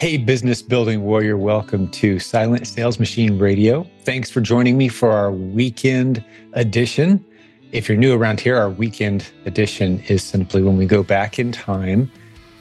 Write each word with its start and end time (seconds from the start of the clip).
Hey, 0.00 0.16
business 0.16 0.62
building 0.62 1.02
warrior, 1.02 1.36
welcome 1.36 1.88
to 1.88 2.20
Silent 2.20 2.68
Sales 2.68 3.00
Machine 3.00 3.36
Radio. 3.36 3.84
Thanks 4.04 4.30
for 4.30 4.40
joining 4.40 4.78
me 4.78 4.86
for 4.86 5.10
our 5.10 5.32
weekend 5.32 6.24
edition. 6.52 7.24
If 7.72 7.88
you're 7.88 7.98
new 7.98 8.14
around 8.14 8.38
here, 8.38 8.56
our 8.56 8.70
weekend 8.70 9.28
edition 9.44 9.98
is 10.06 10.22
simply 10.22 10.62
when 10.62 10.76
we 10.76 10.86
go 10.86 11.02
back 11.02 11.40
in 11.40 11.50
time 11.50 12.12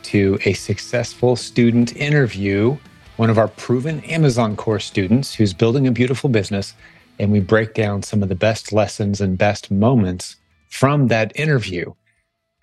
to 0.01 0.39
a 0.45 0.53
successful 0.53 1.35
student 1.35 1.95
interview, 1.95 2.75
one 3.17 3.29
of 3.29 3.37
our 3.37 3.49
proven 3.49 4.03
Amazon 4.05 4.55
course 4.55 4.85
students 4.85 5.35
who's 5.35 5.53
building 5.53 5.85
a 5.85 5.91
beautiful 5.91 6.31
business, 6.31 6.73
and 7.19 7.31
we 7.31 7.39
break 7.39 7.75
down 7.75 8.01
some 8.01 8.23
of 8.23 8.29
the 8.29 8.35
best 8.35 8.73
lessons 8.73 9.21
and 9.21 9.37
best 9.37 9.69
moments 9.69 10.37
from 10.69 11.09
that 11.09 11.39
interview. 11.39 11.93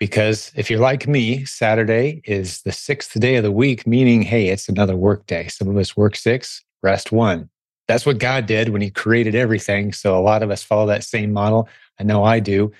Because 0.05 0.51
if 0.55 0.69
you're 0.69 0.79
like 0.79 1.07
me, 1.07 1.45
Saturday 1.45 2.21
is 2.25 2.61
the 2.61 2.71
sixth 2.71 3.19
day 3.19 3.37
of 3.37 3.43
the 3.43 3.51
week, 3.51 3.87
meaning, 3.87 4.21
hey, 4.21 4.49
it's 4.49 4.69
another 4.69 4.95
work 4.95 5.25
day. 5.25 5.47
Some 5.47 5.67
of 5.67 5.75
us 5.77 5.97
work 5.97 6.15
six, 6.15 6.63
rest 6.83 7.11
one. 7.11 7.49
That's 7.87 8.05
what 8.05 8.19
God 8.19 8.45
did 8.45 8.69
when 8.69 8.83
He 8.83 8.91
created 8.91 9.33
everything. 9.33 9.93
So 9.93 10.15
a 10.15 10.21
lot 10.21 10.43
of 10.43 10.51
us 10.51 10.61
follow 10.61 10.85
that 10.85 11.03
same 11.03 11.33
model. 11.33 11.67
I 11.99 12.03
know 12.03 12.23
I 12.23 12.39
do. 12.39 12.71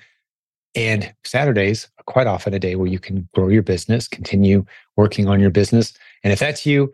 And 0.76 1.12
Saturdays 1.24 1.88
are 1.98 2.04
quite 2.04 2.28
often 2.28 2.54
a 2.54 2.60
day 2.60 2.76
where 2.76 2.86
you 2.86 3.00
can 3.00 3.28
grow 3.34 3.48
your 3.48 3.64
business, 3.64 4.06
continue 4.06 4.64
working 4.94 5.26
on 5.26 5.40
your 5.40 5.50
business. 5.50 5.94
And 6.22 6.32
if 6.32 6.38
that's 6.38 6.64
you, 6.64 6.92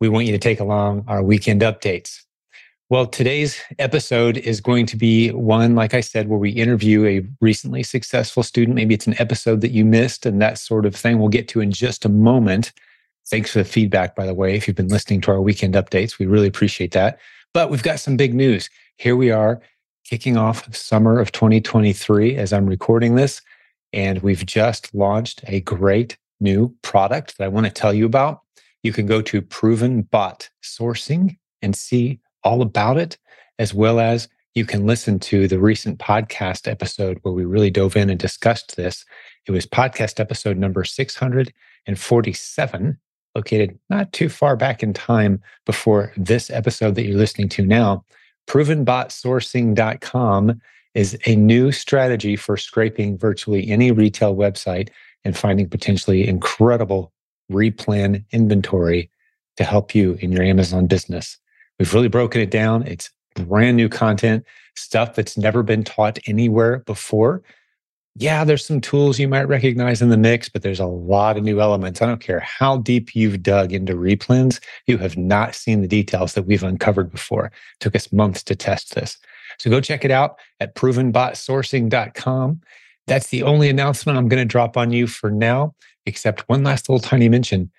we 0.00 0.08
want 0.08 0.26
you 0.26 0.32
to 0.32 0.38
take 0.38 0.60
along 0.60 1.06
our 1.08 1.24
weekend 1.24 1.62
updates. 1.62 2.22
Well, 2.88 3.06
today's 3.06 3.60
episode 3.80 4.36
is 4.36 4.60
going 4.60 4.86
to 4.86 4.96
be 4.96 5.32
one, 5.32 5.74
like 5.74 5.92
I 5.92 6.00
said, 6.00 6.28
where 6.28 6.38
we 6.38 6.50
interview 6.50 7.04
a 7.04 7.26
recently 7.40 7.82
successful 7.82 8.44
student. 8.44 8.76
Maybe 8.76 8.94
it's 8.94 9.08
an 9.08 9.20
episode 9.20 9.60
that 9.62 9.72
you 9.72 9.84
missed 9.84 10.24
and 10.24 10.40
that 10.40 10.56
sort 10.56 10.86
of 10.86 10.94
thing. 10.94 11.18
We'll 11.18 11.28
get 11.28 11.48
to 11.48 11.60
in 11.60 11.72
just 11.72 12.04
a 12.04 12.08
moment. 12.08 12.72
Thanks 13.28 13.50
for 13.50 13.58
the 13.58 13.64
feedback, 13.64 14.14
by 14.14 14.24
the 14.24 14.34
way. 14.34 14.54
If 14.54 14.68
you've 14.68 14.76
been 14.76 14.86
listening 14.86 15.20
to 15.22 15.32
our 15.32 15.40
weekend 15.40 15.74
updates, 15.74 16.20
we 16.20 16.26
really 16.26 16.46
appreciate 16.46 16.92
that. 16.92 17.18
But 17.52 17.72
we've 17.72 17.82
got 17.82 17.98
some 17.98 18.16
big 18.16 18.34
news. 18.34 18.70
Here 18.98 19.16
we 19.16 19.32
are 19.32 19.60
kicking 20.04 20.36
off 20.36 20.72
summer 20.72 21.18
of 21.18 21.32
2023 21.32 22.36
as 22.36 22.52
I'm 22.52 22.66
recording 22.66 23.16
this. 23.16 23.42
And 23.92 24.22
we've 24.22 24.46
just 24.46 24.94
launched 24.94 25.42
a 25.48 25.60
great 25.62 26.18
new 26.38 26.72
product 26.82 27.36
that 27.38 27.46
I 27.46 27.48
want 27.48 27.66
to 27.66 27.72
tell 27.72 27.92
you 27.92 28.06
about. 28.06 28.42
You 28.84 28.92
can 28.92 29.06
go 29.06 29.22
to 29.22 29.42
Proven 29.42 30.02
Bot 30.02 30.48
Sourcing 30.62 31.36
and 31.62 31.74
see 31.74 32.20
all 32.46 32.62
about 32.62 32.96
it, 32.96 33.18
as 33.58 33.74
well 33.74 33.98
as 33.98 34.28
you 34.54 34.64
can 34.64 34.86
listen 34.86 35.18
to 35.18 35.48
the 35.48 35.58
recent 35.58 35.98
podcast 35.98 36.70
episode 36.70 37.18
where 37.22 37.34
we 37.34 37.44
really 37.44 37.70
dove 37.70 37.96
in 37.96 38.08
and 38.08 38.20
discussed 38.20 38.76
this. 38.76 39.04
It 39.46 39.50
was 39.50 39.66
podcast 39.66 40.20
episode 40.20 40.56
number 40.56 40.84
647, 40.84 42.98
located 43.34 43.76
not 43.90 44.12
too 44.12 44.28
far 44.28 44.54
back 44.56 44.84
in 44.84 44.92
time 44.94 45.42
before 45.66 46.12
this 46.16 46.48
episode 46.50 46.94
that 46.94 47.04
you're 47.04 47.18
listening 47.18 47.48
to 47.50 47.66
now. 47.66 48.04
Provenbotsourcing.com 48.46 50.60
is 50.94 51.18
a 51.26 51.34
new 51.34 51.72
strategy 51.72 52.36
for 52.36 52.56
scraping 52.56 53.18
virtually 53.18 53.68
any 53.68 53.90
retail 53.90 54.36
website 54.36 54.90
and 55.24 55.36
finding 55.36 55.68
potentially 55.68 56.28
incredible 56.28 57.12
replens 57.50 58.24
inventory 58.30 59.10
to 59.56 59.64
help 59.64 59.96
you 59.96 60.16
in 60.20 60.30
your 60.30 60.44
Amazon 60.44 60.86
business. 60.86 61.38
We've 61.78 61.92
really 61.92 62.08
broken 62.08 62.40
it 62.40 62.50
down. 62.50 62.86
It's 62.86 63.10
brand 63.34 63.76
new 63.76 63.88
content, 63.88 64.44
stuff 64.76 65.14
that's 65.14 65.36
never 65.36 65.62
been 65.62 65.84
taught 65.84 66.18
anywhere 66.26 66.78
before. 66.80 67.42
Yeah, 68.18 68.44
there's 68.44 68.64
some 68.64 68.80
tools 68.80 69.18
you 69.18 69.28
might 69.28 69.42
recognize 69.42 70.00
in 70.00 70.08
the 70.08 70.16
mix, 70.16 70.48
but 70.48 70.62
there's 70.62 70.80
a 70.80 70.86
lot 70.86 71.36
of 71.36 71.44
new 71.44 71.60
elements. 71.60 72.00
I 72.00 72.06
don't 72.06 72.20
care 72.20 72.40
how 72.40 72.78
deep 72.78 73.14
you've 73.14 73.42
dug 73.42 73.74
into 73.74 73.92
replens, 73.92 74.58
you 74.86 74.96
have 74.98 75.18
not 75.18 75.54
seen 75.54 75.82
the 75.82 75.88
details 75.88 76.32
that 76.32 76.44
we've 76.44 76.62
uncovered 76.62 77.10
before. 77.10 77.46
It 77.46 77.52
took 77.80 77.94
us 77.94 78.10
months 78.12 78.42
to 78.44 78.56
test 78.56 78.94
this. 78.94 79.18
So 79.58 79.68
go 79.68 79.82
check 79.82 80.02
it 80.02 80.10
out 80.10 80.38
at 80.60 80.74
provenbotsourcing.com. 80.74 82.60
That's 83.06 83.28
the 83.28 83.42
only 83.42 83.68
announcement 83.68 84.16
I'm 84.16 84.28
going 84.28 84.40
to 84.40 84.50
drop 84.50 84.78
on 84.78 84.92
you 84.92 85.06
for 85.06 85.30
now, 85.30 85.74
except 86.06 86.48
one 86.48 86.64
last 86.64 86.88
little 86.88 87.06
tiny 87.06 87.28
mention. 87.28 87.70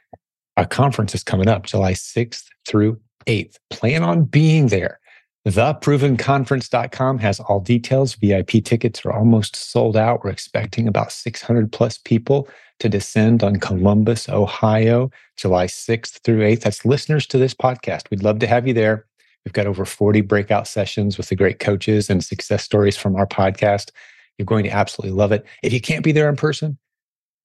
Our 0.56 0.68
conference 0.68 1.16
is 1.16 1.24
coming 1.24 1.48
up 1.48 1.66
July 1.66 1.94
6th 1.94 2.44
through 2.68 3.00
8th. 3.28 3.58
Plan 3.70 4.04
on 4.04 4.24
being 4.24 4.68
there. 4.68 5.00
TheProvenConference.com 5.48 7.20
has 7.20 7.40
all 7.40 7.60
details. 7.60 8.16
VIP 8.16 8.64
tickets 8.64 9.06
are 9.06 9.14
almost 9.14 9.56
sold 9.56 9.96
out. 9.96 10.24
We're 10.24 10.32
expecting 10.32 10.88
about 10.88 11.12
600 11.12 11.72
plus 11.72 11.98
people 11.98 12.50
to 12.80 12.90
descend 12.90 13.44
on 13.44 13.58
Columbus, 13.58 14.28
Ohio, 14.28 15.10
July 15.38 15.68
6th 15.68 16.20
through 16.24 16.42
8th. 16.42 16.62
That's 16.62 16.86
listeners 16.86 17.26
to 17.28 17.38
this 17.38 17.54
podcast. 17.54 18.10
We'd 18.12 18.24
love 18.24 18.40
to 18.40 18.48
have 18.48 18.68
you 18.68 18.74
there. 18.74 19.06
We've 19.46 19.54
got 19.54 19.68
over 19.68 19.86
40 19.86 20.22
breakout 20.22 20.68
sessions 20.68 21.18
with 21.18 21.30
the 21.30 21.36
great 21.36 21.60
coaches 21.60 22.10
and 22.10 22.24
success 22.24 22.64
stories 22.64 22.98
from 22.98 23.16
our 23.16 23.28
podcast. 23.28 23.92
You're 24.38 24.46
going 24.46 24.66
to 24.66 24.70
absolutely 24.70 25.16
love 25.18 25.32
it. 25.32 25.46
If 25.64 25.72
you 25.72 25.80
can't 25.80 26.04
be 26.04 26.12
there 26.12 26.28
in 26.28 26.36
person, 26.36 26.78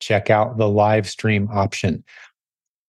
check 0.00 0.28
out 0.28 0.56
the 0.56 0.68
live 0.68 1.08
stream 1.08 1.48
option. 1.52 2.02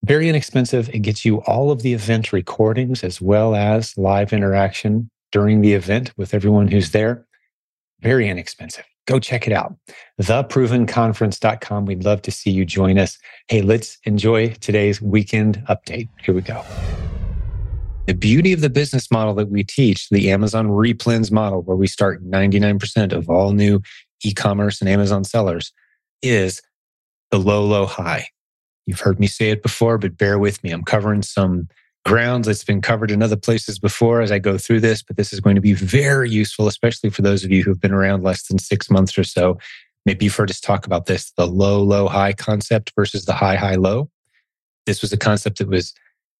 Very 0.03 0.27
inexpensive. 0.27 0.89
It 0.89 0.99
gets 0.99 1.23
you 1.23 1.37
all 1.43 1.71
of 1.71 1.81
the 1.81 1.93
event 1.93 2.33
recordings 2.33 3.05
as 3.05 3.21
well 3.21 3.55
as 3.55 3.97
live 3.97 4.33
interaction 4.33 5.09
during 5.31 5.61
the 5.61 5.73
event 5.73 6.11
with 6.17 6.33
everyone 6.33 6.67
who's 6.67 6.91
there. 6.91 7.25
Very 8.01 8.27
inexpensive. 8.27 8.83
Go 9.07 9.19
check 9.19 9.47
it 9.47 9.53
out. 9.53 9.75
TheProvenConference.com. 10.21 11.85
We'd 11.85 12.03
love 12.03 12.21
to 12.23 12.31
see 12.31 12.51
you 12.51 12.65
join 12.65 12.97
us. 12.99 13.17
Hey, 13.47 13.61
let's 13.61 13.97
enjoy 14.03 14.49
today's 14.55 15.01
weekend 15.01 15.63
update. 15.69 16.09
Here 16.21 16.35
we 16.35 16.41
go. 16.41 16.63
The 18.05 18.13
beauty 18.13 18.51
of 18.51 18.59
the 18.59 18.69
business 18.69 19.09
model 19.09 19.33
that 19.35 19.49
we 19.49 19.63
teach, 19.63 20.09
the 20.09 20.31
Amazon 20.31 20.67
replens 20.67 21.31
model, 21.31 21.61
where 21.61 21.77
we 21.77 21.87
start 21.87 22.29
99% 22.29 23.13
of 23.13 23.29
all 23.29 23.53
new 23.53 23.81
e 24.21 24.33
commerce 24.33 24.81
and 24.81 24.89
Amazon 24.89 25.23
sellers, 25.23 25.71
is 26.21 26.61
the 27.31 27.39
low, 27.39 27.65
low, 27.65 27.85
high. 27.85 28.27
You've 28.85 28.99
heard 28.99 29.19
me 29.19 29.27
say 29.27 29.49
it 29.49 29.63
before, 29.63 29.97
but 29.97 30.17
bear 30.17 30.37
with 30.37 30.63
me. 30.63 30.71
I'm 30.71 30.83
covering 30.83 31.21
some 31.21 31.67
grounds 32.05 32.47
that's 32.47 32.63
been 32.63 32.81
covered 32.81 33.11
in 33.11 33.23
other 33.23 33.37
places 33.37 33.79
before 33.79 34.21
as 34.21 34.31
I 34.31 34.39
go 34.39 34.57
through 34.57 34.81
this, 34.81 35.01
but 35.01 35.15
this 35.15 35.31
is 35.31 35.39
going 35.39 35.55
to 35.55 35.61
be 35.61 35.73
very 35.73 36.29
useful, 36.29 36.67
especially 36.67 37.09
for 37.09 37.21
those 37.21 37.43
of 37.43 37.51
you 37.51 37.63
who've 37.63 37.79
been 37.79 37.93
around 37.93 38.23
less 38.23 38.47
than 38.47 38.59
six 38.59 38.89
months 38.89 39.17
or 39.17 39.23
so. 39.23 39.57
Maybe 40.05 40.25
you've 40.25 40.35
heard 40.35 40.49
us 40.49 40.59
talk 40.59 40.85
about 40.85 41.05
this 41.05 41.31
the 41.37 41.47
low, 41.47 41.81
low, 41.81 42.07
high 42.07 42.33
concept 42.33 42.91
versus 42.95 43.25
the 43.25 43.33
high, 43.33 43.55
high, 43.55 43.75
low. 43.75 44.09
This 44.85 45.01
was 45.01 45.13
a 45.13 45.17
concept 45.17 45.59
that 45.59 45.69
was 45.69 45.93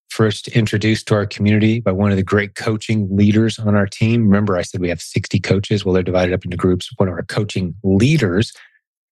first 0.09 0.49
introduced 0.49 1.07
to 1.07 1.15
our 1.15 1.25
community 1.25 1.79
by 1.79 1.91
one 1.91 2.11
of 2.11 2.17
the 2.17 2.23
great 2.23 2.55
coaching 2.55 3.07
leaders 3.09 3.57
on 3.57 3.75
our 3.75 3.87
team. 3.87 4.23
Remember, 4.23 4.57
I 4.57 4.61
said 4.61 4.81
we 4.81 4.89
have 4.89 5.01
60 5.01 5.39
coaches. 5.39 5.83
Well, 5.83 5.93
they're 5.93 6.03
divided 6.03 6.33
up 6.33 6.43
into 6.43 6.57
groups. 6.57 6.91
One 6.97 7.07
of 7.07 7.15
our 7.15 7.23
coaching 7.23 7.73
leaders, 7.83 8.51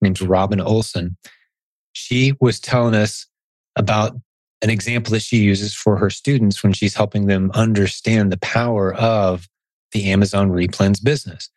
named 0.01 0.21
Robin 0.21 0.59
Olson, 0.59 1.15
she 1.93 2.33
was 2.39 2.59
telling 2.59 2.95
us 2.95 3.27
about 3.75 4.15
an 4.61 4.69
example 4.69 5.11
that 5.11 5.21
she 5.21 5.37
uses 5.37 5.73
for 5.73 5.97
her 5.97 6.09
students 6.09 6.63
when 6.63 6.73
she's 6.73 6.95
helping 6.95 7.25
them 7.25 7.51
understand 7.53 8.31
the 8.31 8.37
power 8.37 8.93
of 8.93 9.47
the 9.91 10.11
Amazon 10.11 10.51
replens 10.51 11.03
business. 11.03 11.49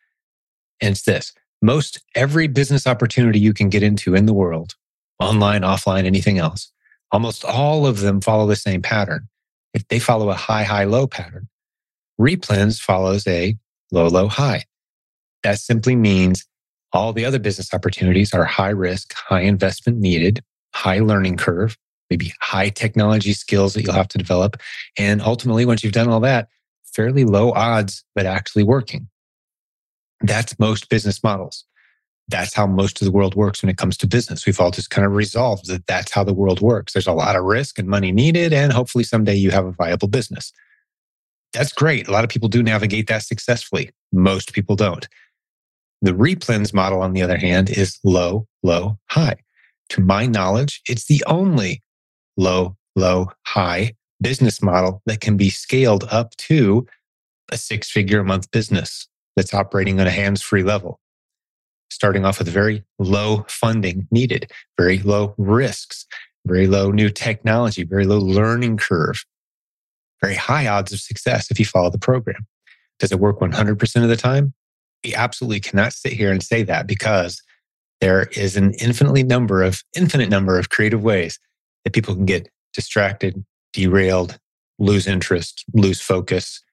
And 0.81 0.91
it's 0.91 1.03
this 1.03 1.33
most 1.61 2.01
every 2.15 2.47
business 2.47 2.85
opportunity 2.85 3.39
you 3.39 3.53
can 3.53 3.69
get 3.69 3.83
into 3.83 4.15
in 4.15 4.25
the 4.25 4.33
world, 4.33 4.75
online, 5.19 5.61
offline, 5.61 6.05
anything 6.05 6.37
else, 6.37 6.71
almost 7.11 7.45
all 7.45 7.85
of 7.85 8.01
them 8.01 8.21
follow 8.21 8.47
the 8.47 8.55
same 8.55 8.81
pattern. 8.81 9.27
If 9.73 9.87
they 9.87 9.99
follow 9.99 10.29
a 10.29 10.35
high, 10.35 10.63
high, 10.63 10.85
low 10.85 11.07
pattern, 11.07 11.47
replens 12.19 12.79
follows 12.79 13.27
a 13.27 13.55
low, 13.91 14.07
low, 14.07 14.27
high. 14.27 14.63
That 15.43 15.59
simply 15.59 15.95
means 15.95 16.45
all 16.95 17.13
the 17.13 17.25
other 17.25 17.39
business 17.39 17.73
opportunities 17.73 18.33
are 18.33 18.45
high 18.45 18.69
risk, 18.69 19.13
high 19.13 19.41
investment 19.41 19.99
needed, 19.99 20.43
high 20.73 20.99
learning 20.99 21.37
curve, 21.37 21.77
maybe 22.09 22.33
high 22.41 22.69
technology 22.69 23.33
skills 23.33 23.73
that 23.73 23.83
you'll 23.83 23.93
have 23.93 24.07
to 24.09 24.17
develop. 24.17 24.57
And 24.97 25.21
ultimately, 25.21 25.65
once 25.65 25.83
you've 25.83 25.93
done 25.93 26.09
all 26.09 26.19
that, 26.21 26.47
fairly 26.93 27.25
low 27.25 27.51
odds, 27.51 28.03
but 28.15 28.25
actually 28.25 28.63
working. 28.63 29.07
That's 30.21 30.57
most 30.57 30.89
business 30.89 31.23
models. 31.23 31.65
That's 32.27 32.55
how 32.55 32.65
most 32.65 33.01
of 33.01 33.05
the 33.05 33.11
world 33.11 33.35
works 33.35 33.61
when 33.61 33.69
it 33.69 33.77
comes 33.77 33.97
to 33.97 34.07
business. 34.07 34.45
We've 34.45 34.59
all 34.59 34.71
just 34.71 34.89
kind 34.89 35.05
of 35.05 35.13
resolved 35.13 35.67
that 35.67 35.85
that's 35.85 36.11
how 36.11 36.23
the 36.23 36.33
world 36.33 36.61
works. 36.61 36.93
There's 36.93 37.05
a 37.05 37.13
lot 37.13 37.35
of 37.35 37.43
risk 37.43 37.77
and 37.77 37.87
money 37.87 38.11
needed, 38.11 38.51
and 38.53 38.73
hopefully 38.73 39.03
someday 39.03 39.35
you 39.35 39.51
have 39.51 39.65
a 39.65 39.71
viable 39.71 40.07
business. 40.07 40.51
That's 41.53 41.71
great. 41.71 42.07
A 42.07 42.11
lot 42.11 42.23
of 42.23 42.29
people 42.29 42.49
do 42.49 42.63
navigate 42.63 43.07
that 43.07 43.23
successfully. 43.23 43.91
Most 44.11 44.53
people 44.53 44.75
don't. 44.75 45.07
The 46.01 46.11
replens 46.11 46.73
model, 46.73 47.01
on 47.01 47.13
the 47.13 47.21
other 47.21 47.37
hand, 47.37 47.69
is 47.69 47.99
low, 48.03 48.47
low, 48.63 48.99
high. 49.09 49.37
To 49.89 50.01
my 50.01 50.25
knowledge, 50.25 50.81
it's 50.87 51.05
the 51.05 51.23
only 51.27 51.81
low, 52.37 52.75
low, 52.95 53.31
high 53.45 53.95
business 54.21 54.61
model 54.61 55.01
that 55.05 55.21
can 55.21 55.37
be 55.37 55.49
scaled 55.49 56.05
up 56.09 56.35
to 56.37 56.85
a 57.51 57.57
six 57.57 57.89
figure 57.89 58.19
a 58.19 58.25
month 58.25 58.49
business 58.51 59.07
that's 59.35 59.53
operating 59.53 59.99
on 59.99 60.07
a 60.07 60.11
hands 60.11 60.41
free 60.41 60.63
level. 60.63 60.99
Starting 61.89 62.25
off 62.25 62.39
with 62.39 62.47
very 62.47 62.83
low 62.97 63.45
funding 63.47 64.07
needed, 64.11 64.51
very 64.77 64.99
low 64.99 65.33
risks, 65.37 66.05
very 66.45 66.67
low 66.67 66.91
new 66.91 67.09
technology, 67.09 67.83
very 67.83 68.05
low 68.05 68.19
learning 68.19 68.77
curve, 68.77 69.25
very 70.21 70.35
high 70.35 70.67
odds 70.67 70.91
of 70.91 70.99
success 70.99 71.51
if 71.51 71.59
you 71.59 71.65
follow 71.65 71.89
the 71.89 71.97
program. 71.97 72.47
Does 72.99 73.11
it 73.11 73.19
work 73.19 73.39
100% 73.39 74.03
of 74.03 74.09
the 74.09 74.15
time? 74.15 74.53
We 75.05 75.13
absolutely 75.13 75.59
cannot 75.59 75.93
sit 75.93 76.13
here 76.13 76.31
and 76.31 76.41
say 76.41 76.63
that 76.63 76.87
because 76.87 77.41
there 78.01 78.23
is 78.35 78.57
an 78.57 78.73
infinitely 78.81 79.21
number 79.21 79.61
of 79.61 79.83
infinite 79.95 80.29
number 80.29 80.57
of 80.57 80.69
creative 80.69 81.03
ways 81.03 81.39
that 81.83 81.93
people 81.93 82.15
can 82.15 82.25
get 82.25 82.49
distracted, 82.73 83.45
derailed, 83.71 84.39
lose 84.79 85.05
interest, 85.05 85.63
lose 85.73 86.01
focus, 86.01 86.63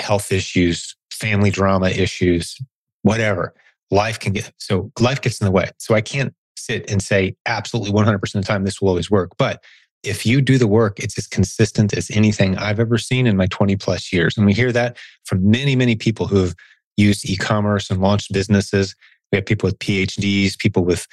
health 0.00 0.32
issues, 0.32 0.96
family 1.12 1.50
drama 1.50 1.90
issues, 1.90 2.56
whatever. 3.02 3.54
Life 3.92 4.18
can 4.18 4.32
get 4.32 4.52
so 4.58 4.90
life 4.98 5.20
gets 5.20 5.40
in 5.40 5.44
the 5.44 5.52
way. 5.52 5.70
So 5.78 5.94
I 5.94 6.00
can't 6.00 6.34
sit 6.56 6.90
and 6.90 7.00
say 7.00 7.36
absolutely 7.46 7.92
100% 7.92 8.14
of 8.14 8.32
the 8.32 8.42
time 8.42 8.64
this 8.64 8.80
will 8.80 8.88
always 8.88 9.12
work. 9.12 9.30
But 9.38 9.62
if 10.02 10.26
you 10.26 10.40
do 10.40 10.58
the 10.58 10.66
work, 10.66 10.98
it's 10.98 11.16
as 11.16 11.28
consistent 11.28 11.96
as 11.96 12.10
anything 12.10 12.58
I've 12.58 12.80
ever 12.80 12.98
seen 12.98 13.28
in 13.28 13.36
my 13.36 13.46
20 13.46 13.76
plus 13.76 14.12
years. 14.12 14.36
And 14.36 14.44
we 14.44 14.54
hear 14.54 14.72
that 14.72 14.96
from 15.24 15.48
many, 15.48 15.76
many 15.76 15.94
people 15.94 16.26
who 16.26 16.38
have 16.38 16.54
used 16.98 17.28
e 17.28 17.36
commerce 17.36 17.90
and 17.90 18.00
launched 18.00 18.32
businesses. 18.32 18.94
We 19.32 19.36
have 19.36 19.46
people 19.46 19.66
with 19.66 19.78
PhDs, 19.78 20.58
people 20.58 20.84
with 20.84 21.06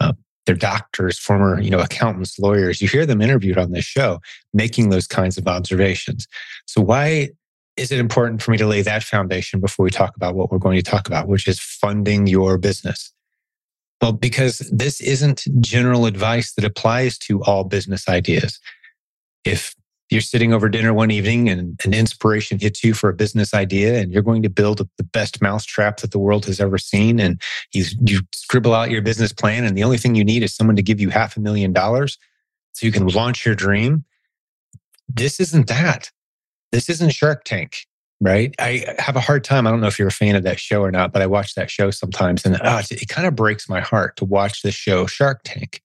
uh, 0.00 0.12
their 0.46 0.54
doctors, 0.54 1.18
former 1.18 1.60
you 1.60 1.70
know 1.70 1.80
accountants, 1.80 2.38
lawyers. 2.38 2.80
You 2.80 2.88
hear 2.88 3.06
them 3.06 3.20
interviewed 3.20 3.58
on 3.58 3.72
this 3.72 3.84
show 3.84 4.20
making 4.54 4.90
those 4.90 5.06
kinds 5.06 5.36
of 5.38 5.46
observations. 5.46 6.26
So 6.66 6.80
why 6.80 7.30
is 7.76 7.90
it 7.90 7.98
important 7.98 8.42
for 8.42 8.50
me 8.50 8.58
to 8.58 8.66
lay 8.66 8.82
that 8.82 9.02
foundation 9.02 9.60
before 9.60 9.84
we 9.84 9.90
talk 9.90 10.14
about 10.16 10.34
what 10.34 10.52
we're 10.52 10.58
going 10.58 10.76
to 10.76 10.90
talk 10.90 11.06
about, 11.06 11.26
which 11.26 11.48
is 11.48 11.58
funding 11.58 12.26
your 12.26 12.58
business? 12.58 13.12
Well, 14.00 14.12
because 14.12 14.58
this 14.70 15.00
isn't 15.00 15.44
general 15.60 16.06
advice 16.06 16.52
that 16.54 16.64
applies 16.64 17.16
to 17.18 17.42
all 17.44 17.64
business 17.64 18.08
ideas. 18.08 18.58
If 19.44 19.74
you're 20.12 20.20
sitting 20.20 20.52
over 20.52 20.68
dinner 20.68 20.92
one 20.92 21.10
evening 21.10 21.48
and 21.48 21.80
an 21.84 21.94
inspiration 21.94 22.58
hits 22.58 22.84
you 22.84 22.92
for 22.92 23.08
a 23.08 23.14
business 23.14 23.54
idea 23.54 23.98
and 23.98 24.12
you're 24.12 24.22
going 24.22 24.42
to 24.42 24.50
build 24.50 24.78
the 24.78 25.04
best 25.04 25.40
mousetrap 25.40 25.96
that 25.98 26.10
the 26.10 26.18
world 26.18 26.44
has 26.44 26.60
ever 26.60 26.76
seen 26.76 27.18
and 27.18 27.40
you, 27.72 27.84
you 28.04 28.20
scribble 28.32 28.74
out 28.74 28.90
your 28.90 29.02
business 29.02 29.32
plan 29.32 29.64
and 29.64 29.76
the 29.76 29.82
only 29.82 29.96
thing 29.96 30.14
you 30.14 30.24
need 30.24 30.42
is 30.42 30.54
someone 30.54 30.76
to 30.76 30.82
give 30.82 31.00
you 31.00 31.08
half 31.08 31.36
a 31.36 31.40
million 31.40 31.72
dollars 31.72 32.18
so 32.72 32.84
you 32.86 32.92
can 32.92 33.06
launch 33.08 33.46
your 33.46 33.54
dream 33.54 34.04
this 35.08 35.40
isn't 35.40 35.66
that 35.66 36.10
this 36.70 36.88
isn't 36.90 37.10
shark 37.10 37.42
tank 37.44 37.86
right? 38.24 38.54
I 38.60 38.84
have 39.00 39.16
a 39.16 39.20
hard 39.20 39.42
time. 39.42 39.66
I 39.66 39.72
don't 39.72 39.80
know 39.80 39.88
if 39.88 39.98
you're 39.98 40.06
a 40.06 40.12
fan 40.12 40.36
of 40.36 40.44
that 40.44 40.60
show 40.60 40.80
or 40.80 40.92
not, 40.92 41.12
but 41.12 41.22
I 41.22 41.26
watch 41.26 41.56
that 41.56 41.68
show 41.68 41.90
sometimes, 41.90 42.46
and 42.46 42.56
oh, 42.62 42.78
it, 42.78 42.92
it 42.92 43.08
kind 43.08 43.26
of 43.26 43.34
breaks 43.34 43.68
my 43.68 43.80
heart 43.80 44.16
to 44.18 44.24
watch 44.24 44.62
the 44.62 44.70
show 44.70 45.06
Shark 45.06 45.40
Tank 45.42 45.82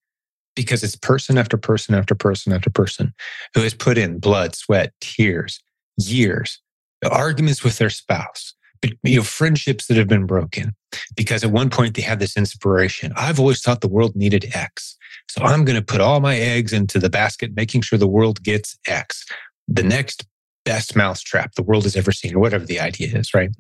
because 0.58 0.84
it's 0.84 0.96
person 0.96 1.38
after 1.38 1.56
person 1.56 1.96
after 1.96 2.16
person 2.16 2.52
after 2.52 2.70
person 2.70 3.14
who 3.54 3.62
has 3.62 3.74
put 3.74 3.98
in 3.98 4.20
blood, 4.20 4.56
sweat, 4.56 4.92
tears, 5.00 5.62
years, 5.98 6.60
arguments 7.10 7.64
with 7.64 7.78
their 7.78 7.92
spouse, 7.92 8.54
but 8.82 8.92
you 9.04 9.18
know, 9.18 9.24
friendships 9.24 9.86
that 9.86 9.98
have 9.98 10.08
been 10.08 10.26
broken 10.26 10.76
because 11.16 11.44
at 11.44 11.52
one 11.52 11.70
point 11.70 11.96
they 11.96 12.02
had 12.02 12.20
this 12.20 12.36
inspiration. 12.36 13.14
I've 13.16 13.40
always 13.40 13.62
thought 13.62 13.82
the 13.82 13.88
world 13.88 14.16
needed 14.16 14.52
X. 14.54 14.98
So 15.30 15.44
I'm 15.44 15.64
going 15.64 15.80
to 15.80 15.86
put 15.86 16.02
all 16.02 16.20
my 16.20 16.38
eggs 16.38 16.74
into 16.74 17.00
the 17.00 17.10
basket, 17.10 17.52
making 17.56 17.82
sure 17.82 18.00
the 18.00 18.08
world 18.08 18.44
gets 18.44 18.78
X. 18.88 19.26
The 19.68 19.84
next 19.84 20.26
best 20.66 20.96
mousetrap 20.96 21.54
the 21.54 21.64
world 21.64 21.84
has 21.84 21.96
ever 21.96 22.12
seen, 22.12 22.36
or 22.36 22.40
whatever 22.40 22.66
the 22.66 22.80
idea 22.80 23.16
is, 23.16 23.34
right? 23.34 23.52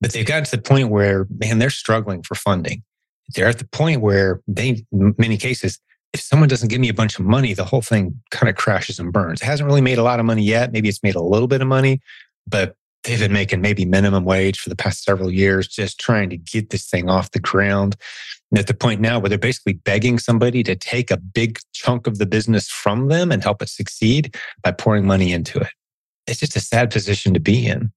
But 0.00 0.12
they've 0.12 0.26
gotten 0.26 0.44
to 0.44 0.56
the 0.56 0.62
point 0.62 0.90
where, 0.90 1.26
man, 1.38 1.58
they're 1.58 1.70
struggling 1.70 2.22
for 2.22 2.34
funding. 2.34 2.82
They're 3.34 3.48
at 3.48 3.58
the 3.58 3.68
point 3.68 4.00
where 4.00 4.40
they, 4.46 4.84
in 4.92 5.14
many 5.18 5.36
cases, 5.36 5.78
if 6.12 6.20
someone 6.20 6.48
doesn't 6.48 6.68
give 6.68 6.80
me 6.80 6.88
a 6.88 6.94
bunch 6.94 7.18
of 7.18 7.24
money, 7.24 7.54
the 7.54 7.64
whole 7.64 7.82
thing 7.82 8.20
kind 8.30 8.48
of 8.50 8.56
crashes 8.56 8.98
and 8.98 9.12
burns. 9.12 9.42
It 9.42 9.46
hasn't 9.46 9.66
really 9.66 9.80
made 9.80 9.98
a 9.98 10.02
lot 10.02 10.20
of 10.20 10.26
money 10.26 10.42
yet. 10.42 10.72
Maybe 10.72 10.88
it's 10.88 11.02
made 11.02 11.14
a 11.14 11.22
little 11.22 11.48
bit 11.48 11.62
of 11.62 11.68
money, 11.68 12.00
but 12.46 12.74
they've 13.04 13.18
been 13.18 13.32
making 13.32 13.60
maybe 13.60 13.84
minimum 13.84 14.24
wage 14.24 14.58
for 14.58 14.68
the 14.68 14.76
past 14.76 15.04
several 15.04 15.30
years, 15.30 15.68
just 15.68 16.00
trying 16.00 16.28
to 16.30 16.36
get 16.36 16.70
this 16.70 16.86
thing 16.86 17.08
off 17.08 17.30
the 17.30 17.38
ground. 17.38 17.96
And 18.50 18.58
at 18.58 18.66
the 18.66 18.74
point 18.74 19.00
now 19.00 19.18
where 19.20 19.28
they're 19.28 19.38
basically 19.38 19.74
begging 19.74 20.18
somebody 20.18 20.62
to 20.64 20.74
take 20.74 21.10
a 21.10 21.16
big 21.16 21.58
chunk 21.72 22.06
of 22.06 22.18
the 22.18 22.26
business 22.26 22.68
from 22.68 23.08
them 23.08 23.30
and 23.30 23.42
help 23.42 23.62
it 23.62 23.68
succeed 23.68 24.36
by 24.62 24.72
pouring 24.72 25.06
money 25.06 25.32
into 25.32 25.60
it 25.60 25.70
it's 26.30 26.40
just 26.40 26.56
a 26.56 26.60
sad 26.60 26.90
position 26.90 27.34
to 27.34 27.40
be 27.40 27.66
in. 27.66 27.92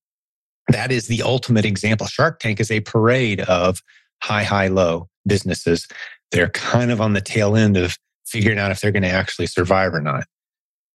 That 0.70 0.92
is 0.92 1.08
the 1.08 1.22
ultimate 1.22 1.66
example. 1.66 2.08
Shark 2.08 2.40
Tank 2.40 2.60
is 2.60 2.72
a 2.72 2.80
parade 2.82 3.42
of 3.42 3.82
high, 4.22 4.44
high, 4.44 4.68
low 4.68 5.10
businesses. 5.28 5.88
They're 6.32 6.50
kind 6.50 6.92
of 6.92 7.00
on 7.00 7.14
the 7.14 7.22
tail 7.22 7.56
end 7.56 7.78
of 7.78 7.98
figuring 8.34 8.60
out 8.60 8.72
if 8.72 8.82
they're 8.82 8.92
going 8.92 9.04
to 9.04 9.10
actually 9.10 9.48
survive 9.48 9.94
or 9.94 10.02
not. 10.02 10.26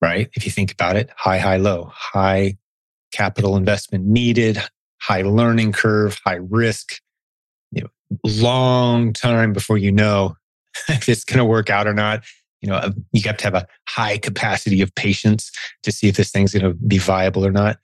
Right? 0.03 0.29
If 0.35 0.45
you 0.45 0.53
think 0.53 0.73
about 0.73 0.97
it, 0.97 1.11
high, 1.17 1.39
high, 1.39 1.57
low, 1.57 1.91
high 1.93 2.57
capital 3.13 3.57
investment 3.57 4.05
needed, 4.05 4.59
high 5.01 5.23
learning 5.23 5.73
curve, 5.73 6.21
high 6.25 6.39
risk, 6.41 7.01
you 7.73 7.83
know, 7.83 7.89
long 8.25 9.13
time 9.13 9.53
before 9.53 9.79
you 9.79 9.91
know 9.91 10.37
if 10.89 11.09
it's 11.09 11.25
going 11.25 11.39
to 11.39 11.45
work 11.45 11.71
out 11.71 11.87
or 11.87 11.95
not 11.95 12.23
you 12.61 12.69
know, 12.69 12.93
you 13.13 13.23
have 13.25 13.37
to 13.39 13.45
have 13.45 13.55
a 13.55 13.67
high 13.89 14.19
capacity 14.19 14.81
of 14.81 14.95
patience 14.95 15.51
to 15.83 15.93
see 15.93 16.09
if 16.09 16.17
this 16.17 16.31
thing's 16.31 16.53
going 16.53 16.65
to 16.65 16.75
be 16.75 16.99
viable 16.99 17.47
or 17.47 17.53
not. 17.53 17.79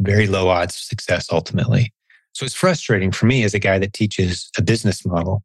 Very 0.00 0.26
low 0.26 0.48
odds 0.48 0.74
of 0.76 0.80
success 0.80 1.28
ultimately. 1.32 1.92
So 2.32 2.44
it's 2.44 2.54
frustrating 2.54 3.10
for 3.10 3.26
me 3.26 3.42
as 3.42 3.54
a 3.54 3.58
guy 3.58 3.78
that 3.78 3.92
teaches 3.92 4.50
a 4.56 4.62
business 4.62 5.04
model 5.04 5.42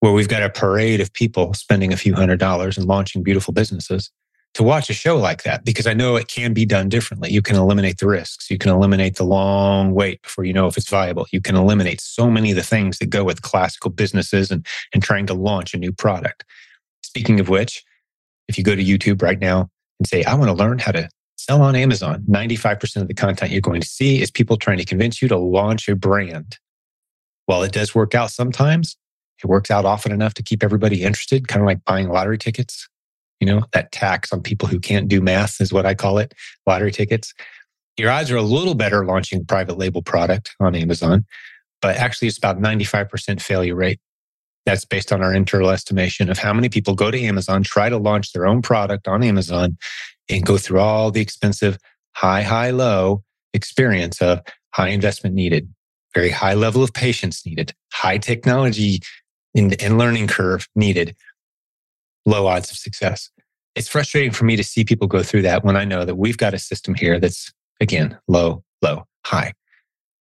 where 0.00 0.12
we've 0.12 0.28
got 0.28 0.42
a 0.42 0.50
parade 0.50 1.00
of 1.00 1.12
people 1.12 1.54
spending 1.54 1.92
a 1.92 1.96
few 1.96 2.14
hundred 2.14 2.38
dollars 2.38 2.76
and 2.76 2.86
launching 2.86 3.22
beautiful 3.22 3.54
businesses 3.54 4.10
to 4.54 4.62
watch 4.62 4.88
a 4.88 4.92
show 4.92 5.16
like 5.16 5.42
that 5.42 5.64
because 5.64 5.86
I 5.86 5.94
know 5.94 6.16
it 6.16 6.28
can 6.28 6.52
be 6.52 6.64
done 6.64 6.88
differently. 6.88 7.30
You 7.30 7.42
can 7.42 7.56
eliminate 7.56 7.98
the 7.98 8.06
risks. 8.06 8.50
You 8.50 8.56
can 8.56 8.70
eliminate 8.70 9.16
the 9.16 9.24
long 9.24 9.92
wait 9.92 10.22
before 10.22 10.44
you 10.44 10.52
know 10.52 10.68
if 10.68 10.76
it's 10.76 10.88
viable. 10.88 11.26
You 11.32 11.40
can 11.40 11.56
eliminate 11.56 12.00
so 12.00 12.30
many 12.30 12.50
of 12.50 12.56
the 12.56 12.62
things 12.62 12.98
that 12.98 13.06
go 13.06 13.24
with 13.24 13.42
classical 13.42 13.90
businesses 13.90 14.50
and, 14.50 14.64
and 14.92 15.02
trying 15.02 15.26
to 15.26 15.34
launch 15.34 15.74
a 15.74 15.78
new 15.78 15.92
product. 15.92 16.44
Speaking 17.02 17.40
of 17.40 17.48
which, 17.48 17.82
if 18.48 18.56
you 18.56 18.62
go 18.62 18.76
to 18.76 18.84
YouTube 18.84 19.22
right 19.22 19.40
now 19.40 19.70
and 19.98 20.06
say, 20.06 20.22
I 20.22 20.34
want 20.34 20.48
to 20.48 20.54
learn 20.54 20.78
how 20.78 20.92
to 20.92 21.08
sell 21.36 21.60
on 21.60 21.74
Amazon, 21.74 22.24
95% 22.30 22.96
of 22.96 23.08
the 23.08 23.14
content 23.14 23.50
you're 23.50 23.60
going 23.60 23.80
to 23.80 23.88
see 23.88 24.22
is 24.22 24.30
people 24.30 24.56
trying 24.56 24.78
to 24.78 24.84
convince 24.84 25.20
you 25.20 25.26
to 25.28 25.36
launch 25.36 25.88
a 25.88 25.96
brand. 25.96 26.58
While 27.46 27.62
it 27.62 27.72
does 27.72 27.94
work 27.94 28.14
out 28.14 28.30
sometimes, 28.30 28.96
it 29.44 29.48
works 29.48 29.70
out 29.70 29.84
often 29.84 30.10
enough 30.10 30.34
to 30.34 30.42
keep 30.42 30.64
everybody 30.64 31.02
interested, 31.02 31.48
kind 31.48 31.60
of 31.60 31.66
like 31.66 31.84
buying 31.84 32.08
lottery 32.08 32.38
tickets. 32.38 32.88
You 33.40 33.46
know, 33.46 33.62
that 33.72 33.92
tax 33.92 34.32
on 34.32 34.40
people 34.40 34.68
who 34.68 34.80
can't 34.80 35.06
do 35.06 35.20
math 35.20 35.60
is 35.60 35.72
what 35.72 35.84
I 35.84 35.94
call 35.94 36.18
it 36.18 36.32
lottery 36.66 36.92
tickets. 36.92 37.34
Your 37.98 38.10
odds 38.10 38.30
are 38.30 38.36
a 38.36 38.42
little 38.42 38.74
better 38.74 39.04
launching 39.04 39.42
a 39.42 39.44
private 39.44 39.76
label 39.76 40.02
product 40.02 40.56
on 40.60 40.74
Amazon, 40.74 41.26
but 41.82 41.96
actually 41.96 42.28
it's 42.28 42.38
about 42.38 42.58
95% 42.58 43.40
failure 43.40 43.74
rate. 43.74 44.00
That's 44.64 44.86
based 44.86 45.12
on 45.12 45.22
our 45.22 45.34
internal 45.34 45.70
estimation 45.70 46.30
of 46.30 46.38
how 46.38 46.54
many 46.54 46.70
people 46.70 46.94
go 46.94 47.10
to 47.10 47.20
Amazon, 47.20 47.62
try 47.62 47.90
to 47.90 47.98
launch 47.98 48.32
their 48.32 48.46
own 48.46 48.62
product 48.62 49.06
on 49.06 49.22
Amazon, 49.22 49.76
and 50.30 50.44
go 50.44 50.56
through 50.56 50.80
all 50.80 51.10
the 51.10 51.20
expensive 51.20 51.76
high, 52.12 52.42
high, 52.42 52.70
low 52.70 53.22
experience 53.52 54.22
of 54.22 54.40
high 54.72 54.88
investment 54.88 55.34
needed, 55.34 55.68
very 56.14 56.30
high 56.30 56.54
level 56.54 56.82
of 56.82 56.94
patience 56.94 57.44
needed, 57.44 57.74
high 57.92 58.16
technology 58.16 59.00
and 59.54 59.98
learning 59.98 60.26
curve 60.26 60.68
needed, 60.74 61.16
low 62.26 62.46
odds 62.46 62.70
of 62.70 62.76
success. 62.76 63.30
It's 63.74 63.88
frustrating 63.88 64.30
for 64.30 64.44
me 64.44 64.56
to 64.56 64.64
see 64.64 64.84
people 64.84 65.06
go 65.06 65.22
through 65.22 65.42
that 65.42 65.64
when 65.64 65.76
I 65.76 65.84
know 65.84 66.04
that 66.04 66.16
we've 66.16 66.36
got 66.36 66.54
a 66.54 66.58
system 66.58 66.94
here 66.94 67.18
that's, 67.18 67.52
again, 67.80 68.18
low, 68.28 68.62
low, 68.82 69.04
high. 69.26 69.52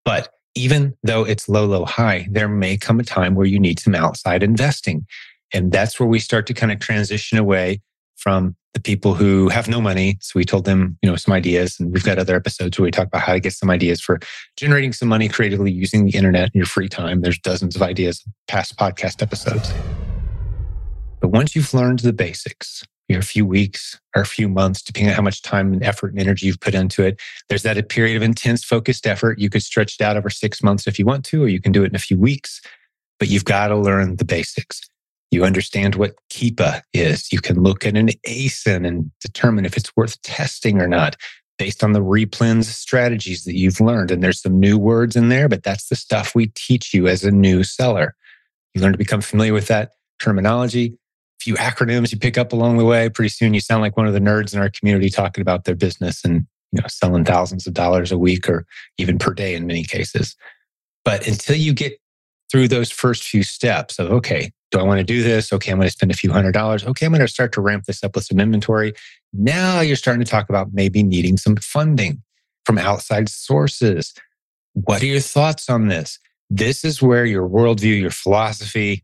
But 0.06 0.30
even 0.56 0.96
though 1.04 1.24
it's 1.24 1.50
low, 1.50 1.66
low, 1.66 1.86
high, 1.86 2.28
there 2.30 2.50
may 2.50 2.78
come 2.78 3.00
a 3.00 3.04
time 3.04 3.36
where 3.36 3.46
you 3.46 3.60
need 3.60 3.80
some 3.80 3.96
outside 3.96 4.44
investing. 4.44 5.06
And 5.54 5.72
that's 5.72 6.00
where 6.00 6.10
we 6.10 6.20
start 6.20 6.48
to 6.48 6.54
kind 6.54 6.72
of 6.72 6.80
transition 6.80 7.38
away 7.38 7.82
from 8.24 8.56
the 8.74 8.80
people 8.80 9.13
who 9.13 9.50
have 9.50 9.68
no 9.68 9.82
money. 9.82 10.18
So 10.22 10.32
we 10.39 10.46
told 10.46 10.65
them, 10.65 10.98
you 11.01 11.10
know, 11.10 11.15
some 11.15 11.34
ideas. 11.34 11.80
And 11.80 11.94
we've 11.94 12.03
got 12.03 12.18
other 12.18 12.36
episodes 12.36 12.80
where 12.80 12.86
we 12.86 12.92
talk 12.92 13.08
about 13.08 13.22
how 13.22 13.34
to 13.34 13.39
get 13.39 13.53
some 13.53 13.70
ideas 13.70 14.01
for 14.01 14.20
generating 14.58 14.94
some 14.94 15.10
money 15.10 15.27
creatively 15.27 15.72
using 15.72 16.06
the 16.06 16.15
internet 16.15 16.50
in 16.53 16.58
your 16.58 16.65
free 16.65 16.89
time. 16.89 17.22
There's 17.22 17.38
dozens 17.38 17.75
of 17.75 17.82
ideas, 17.82 18.24
past 18.48 18.77
podcast 18.77 19.22
episodes. 19.22 19.72
But 21.20 21.30
once 21.30 21.56
you've 21.56 21.74
learned 21.74 22.00
the 22.00 22.13
basics, 22.13 22.84
you 23.08 23.18
a 23.20 23.22
few 23.22 23.46
weeks 23.46 24.00
or 24.15 24.22
a 24.22 24.25
few 24.25 24.48
months, 24.48 24.82
depending 24.82 25.12
on 25.12 25.15
how 25.15 25.22
much 25.22 25.42
time 25.42 25.74
and 25.74 25.84
effort 25.84 26.12
and 26.12 26.20
energy 26.20 26.48
you've 26.48 26.60
put 26.60 26.74
into 26.74 27.03
it. 27.03 27.22
There's 27.50 27.63
that 27.63 27.89
period 27.89 28.15
of 28.15 28.24
intense 28.24 28.63
focused 28.63 29.06
effort. 29.06 29.39
You 29.39 29.50
could 29.50 29.63
stretch 29.63 29.96
it 30.00 30.03
out 30.03 30.18
over 30.18 30.30
six 30.30 30.63
months 30.63 30.88
if 30.88 30.98
you 30.98 31.06
want 31.06 31.25
to, 31.25 31.44
or 31.44 31.48
you 31.48 31.62
can 31.62 31.72
do 31.72 31.84
it 31.84 31.89
in 31.89 31.96
a 31.96 32.00
few 32.00 32.18
weeks, 32.18 32.62
but 33.20 33.27
you've 33.27 33.46
got 33.46 33.68
to 33.68 33.77
learn 33.77 34.15
the 34.15 34.25
basics. 34.25 34.82
You 35.34 35.46
understand 35.46 35.96
what 35.96 36.13
Keepa 36.30 36.84
is. 36.94 37.32
You 37.32 37.42
can 37.42 37.63
look 37.63 37.88
at 37.88 37.98
an 37.98 38.10
ASIN 38.28 38.88
and 38.88 39.12
determine 39.20 39.66
if 39.66 39.75
it's 39.75 39.96
worth 39.96 40.22
testing 40.22 40.80
or 40.80 40.88
not 40.88 41.16
based 41.58 41.84
on 41.84 41.94
the 41.94 42.02
replens 42.02 42.66
strategies 42.66 43.44
that 43.46 43.58
you've 43.58 43.82
learned. 43.82 44.12
And 44.12 44.24
there's 44.24 44.42
some 44.42 44.60
new 44.60 44.78
words 44.78 45.16
in 45.16 45.30
there, 45.30 45.50
but 45.50 45.63
that's 45.63 45.88
the 45.88 45.96
stuff 45.96 46.36
we 46.36 46.48
teach 46.48 46.94
you 46.94 47.08
as 47.08 47.24
a 47.24 47.32
new 47.32 47.63
seller. 47.63 48.16
You 48.75 48.82
learn 48.82 48.92
to 48.92 48.98
become 48.98 49.22
familiar 49.22 49.54
with 49.54 49.68
that 49.68 49.94
terminology, 50.20 50.98
a 51.40 51.44
few 51.44 51.56
acronyms 51.56 52.12
you 52.12 52.20
pick 52.20 52.38
up 52.38 52.54
along 52.54 52.78
the 52.78 52.86
way. 52.86 53.10
Pretty 53.10 53.30
soon 53.30 53.56
you 53.56 53.60
sound 53.60 53.82
like 53.82 53.98
one 53.98 54.06
of 54.06 54.13
the 54.13 54.20
nerds 54.20 54.54
in 54.54 54.60
our 54.60 54.70
community 54.70 55.10
talking 55.10 55.42
about 55.42 55.66
their 55.66 55.75
business 55.75 56.24
and 56.24 56.46
you 56.72 56.82
know 56.82 56.88
selling 56.88 57.25
thousands 57.25 57.66
of 57.66 57.74
dollars 57.74 58.12
a 58.12 58.20
week 58.20 58.48
or 58.48 58.68
even 59.00 59.18
per 59.18 59.34
day 59.34 59.56
in 59.56 59.66
many 59.66 59.84
cases. 59.84 60.36
But 61.04 61.28
until 61.28 61.56
you 61.56 61.74
get 61.74 62.00
through 62.52 62.68
those 62.68 62.92
first 62.92 63.24
few 63.24 63.42
steps 63.42 63.98
of 63.98 64.12
okay, 64.12 64.52
do 64.74 64.80
I 64.80 64.84
want 64.84 64.98
to 64.98 65.03
do 65.03 65.22
this? 65.22 65.53
Okay, 65.53 65.72
I'm 65.72 65.77
going 65.77 65.88
to 65.88 65.92
spend 65.92 66.12
a 66.12 66.15
few 66.15 66.32
hundred 66.32 66.53
dollars. 66.53 66.84
Okay, 66.84 67.06
I'm 67.06 67.12
going 67.12 67.22
to 67.22 67.27
start 67.27 67.51
to 67.53 67.62
ramp 67.62 67.86
this 67.86 68.03
up 68.03 68.15
with 68.15 68.25
some 68.25 68.39
inventory. 68.39 68.94
Now 69.32 69.82
you're 69.82 69.96
starting 69.96 70.24
to 70.24 70.30
talk 70.30 70.50
about 70.50 70.74
maybe 70.74 71.03
needing 71.03 71.38
some 71.38 71.56
funding 71.58 72.24
from 72.65 72.80
outside 72.80 73.30
sources. 73.30 74.13
What 74.74 75.03
are 75.03 75.06
your 75.06 75.20
thoughts 75.20 75.70
on 75.70 75.89
this? 75.89 76.18
This 76.50 76.84
is 76.84 77.01
where 77.01 77.24
your 77.24 77.48
worldview, 77.48 78.01
your 78.01 78.10
philosophy, 78.10 79.03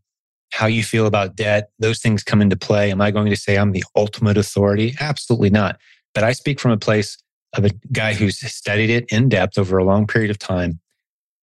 how 0.52 0.66
you 0.66 0.82
feel 0.82 1.06
about 1.06 1.36
debt, 1.36 1.70
those 1.78 2.00
things 2.00 2.24
come 2.24 2.42
into 2.42 2.56
play. 2.56 2.90
Am 2.90 3.00
I 3.00 3.12
going 3.12 3.30
to 3.30 3.36
say 3.36 3.56
I'm 3.56 3.70
the 3.70 3.84
ultimate 3.94 4.36
authority? 4.36 4.96
Absolutely 4.98 5.50
not. 5.50 5.78
But 6.14 6.24
I 6.24 6.32
speak 6.32 6.58
from 6.58 6.72
a 6.72 6.76
place 6.76 7.16
of 7.56 7.64
a 7.64 7.70
guy 7.92 8.14
who's 8.14 8.38
studied 8.38 8.90
it 8.90 9.04
in 9.12 9.28
depth 9.28 9.56
over 9.58 9.78
a 9.78 9.84
long 9.84 10.08
period 10.08 10.30
of 10.30 10.38
time, 10.38 10.80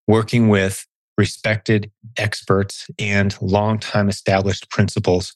working 0.08 0.50
with 0.50 0.86
respected 1.18 1.92
experts 2.18 2.88
and 3.00 3.40
long-time 3.42 4.10
established 4.10 4.70
principles 4.70 5.36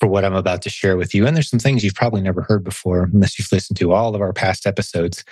for 0.00 0.08
what 0.08 0.24
I'm 0.24 0.34
about 0.34 0.62
to 0.62 0.70
share 0.70 0.96
with 0.96 1.14
you. 1.14 1.26
And 1.26 1.36
there's 1.36 1.50
some 1.50 1.60
things 1.60 1.84
you've 1.84 1.94
probably 1.94 2.22
never 2.22 2.42
heard 2.42 2.64
before, 2.64 3.04
unless 3.12 3.38
you've 3.38 3.52
listened 3.52 3.78
to 3.78 3.92
all 3.92 4.14
of 4.14 4.20
our 4.20 4.32
past 4.32 4.66
episodes. 4.66 5.24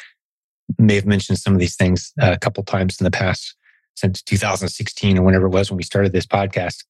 May 0.79 0.95
have 0.95 1.07
mentioned 1.07 1.39
some 1.39 1.55
of 1.55 1.59
these 1.59 1.77
things 1.77 2.13
uh, 2.23 2.33
a 2.33 2.39
couple 2.39 2.63
times 2.63 3.01
in 3.01 3.05
the 3.05 3.11
past 3.11 3.57
since 3.97 4.23
2016 4.23 5.19
or 5.19 5.23
whenever 5.23 5.47
it 5.47 5.51
was 5.51 5.71
when 5.71 5.77
we 5.77 5.83
started 5.83 6.13
this 6.13 6.27
podcast 6.27 6.85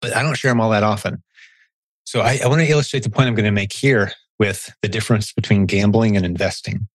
but 0.00 0.14
I 0.14 0.22
don't 0.22 0.36
share 0.36 0.50
them 0.50 0.60
all 0.60 0.70
that 0.70 0.82
often. 0.82 1.22
So 2.04 2.20
I, 2.20 2.38
I 2.42 2.48
want 2.48 2.60
to 2.60 2.68
illustrate 2.68 3.02
the 3.02 3.10
point 3.10 3.28
I'm 3.28 3.34
going 3.34 3.44
to 3.44 3.50
make 3.50 3.72
here 3.72 4.12
with 4.38 4.74
the 4.82 4.88
difference 4.88 5.32
between 5.32 5.66
gambling 5.66 6.16
and 6.16 6.26
investing. 6.26 6.86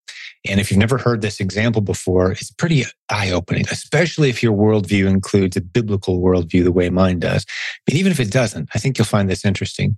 And 0.48 0.60
if 0.60 0.72
you've 0.72 0.80
never 0.80 0.98
heard 0.98 1.22
this 1.22 1.40
example 1.40 1.82
before, 1.82 2.32
it's 2.32 2.52
pretty 2.52 2.86
eye 3.10 3.32
opening, 3.32 3.66
especially 3.70 4.30
if 4.30 4.42
your 4.42 4.54
worldview 4.54 5.08
includes 5.08 5.56
a 5.56 5.62
biblical 5.62 6.20
worldview 6.20 6.64
the 6.64 6.72
way 6.72 6.90
mine 6.90 7.20
does. 7.20 7.46
But 7.86 7.96
even 7.96 8.12
if 8.12 8.20
it 8.20 8.32
doesn't, 8.32 8.70
I 8.74 8.80
think 8.80 8.98
you'll 8.98 9.06
find 9.06 9.30
this 9.30 9.46
interesting. 9.46 9.96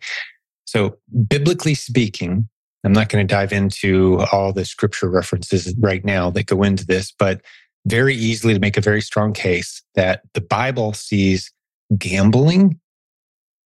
So, 0.66 0.98
biblically 1.28 1.76
speaking, 1.76 2.50
I'm 2.84 2.94
not 2.94 3.08
going 3.08 3.26
to 3.26 3.34
dive 3.34 3.54
into 3.54 4.26
all 4.32 4.52
the 4.52 4.66
scripture 4.66 5.10
references 5.10 5.74
right 5.80 6.04
now 6.04 6.30
that 6.32 6.48
go 6.48 6.64
into 6.64 6.86
this, 6.86 7.14
but 7.18 7.42
very 7.86 8.16
easily 8.16 8.54
to 8.54 8.60
make 8.60 8.78
a 8.78 8.82
very 8.82 9.02
strong 9.02 9.34
case 9.34 9.82
that 9.96 10.22
the 10.34 10.42
Bible 10.42 10.94
sees 10.94 11.52
gambling 11.98 12.80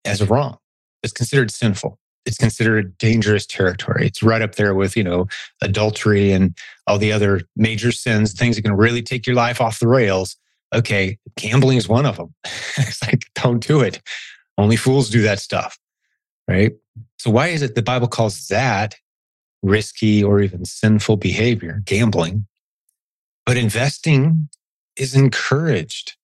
as 0.05 0.27
wrong. 0.27 0.57
It's 1.03 1.13
considered 1.13 1.51
sinful. 1.51 1.99
It's 2.27 2.37
considered 2.37 2.97
dangerous 2.97 3.45
territory. 3.45 4.05
It's 4.05 4.21
right 4.21 4.41
up 4.41 4.55
there 4.55 4.75
with, 4.75 4.97
you 4.97 5.03
know, 5.03 5.27
adultery 5.61 6.31
and 6.31 6.55
all 6.85 6.97
the 6.97 7.11
other 7.11 7.41
major 7.55 7.91
sins, 7.91 8.33
things 8.33 8.55
that 8.55 8.61
can 8.61 8.75
really 8.75 9.01
take 9.01 9.25
your 9.25 9.35
life 9.35 9.61
off 9.61 9.79
the 9.79 9.87
rails. 9.87 10.35
Okay, 10.75 11.17
gambling 11.37 11.77
is 11.77 11.87
one 11.87 12.05
of 12.05 12.17
them. 12.17 12.33
it's 12.77 13.01
like, 13.03 13.23
don't 13.35 13.65
do 13.65 13.79
it. 13.79 14.01
Only 14.57 14.75
fools 14.75 15.09
do 15.09 15.21
that 15.21 15.39
stuff. 15.39 15.79
Right. 16.47 16.73
So, 17.17 17.29
why 17.31 17.47
is 17.47 17.61
it 17.61 17.75
the 17.75 17.81
Bible 17.81 18.07
calls 18.07 18.47
that 18.47 18.95
risky 19.63 20.23
or 20.23 20.41
even 20.41 20.65
sinful 20.65 21.17
behavior, 21.17 21.81
gambling? 21.85 22.45
But 23.45 23.57
investing 23.57 24.49
is 24.97 25.15
encouraged 25.15 26.17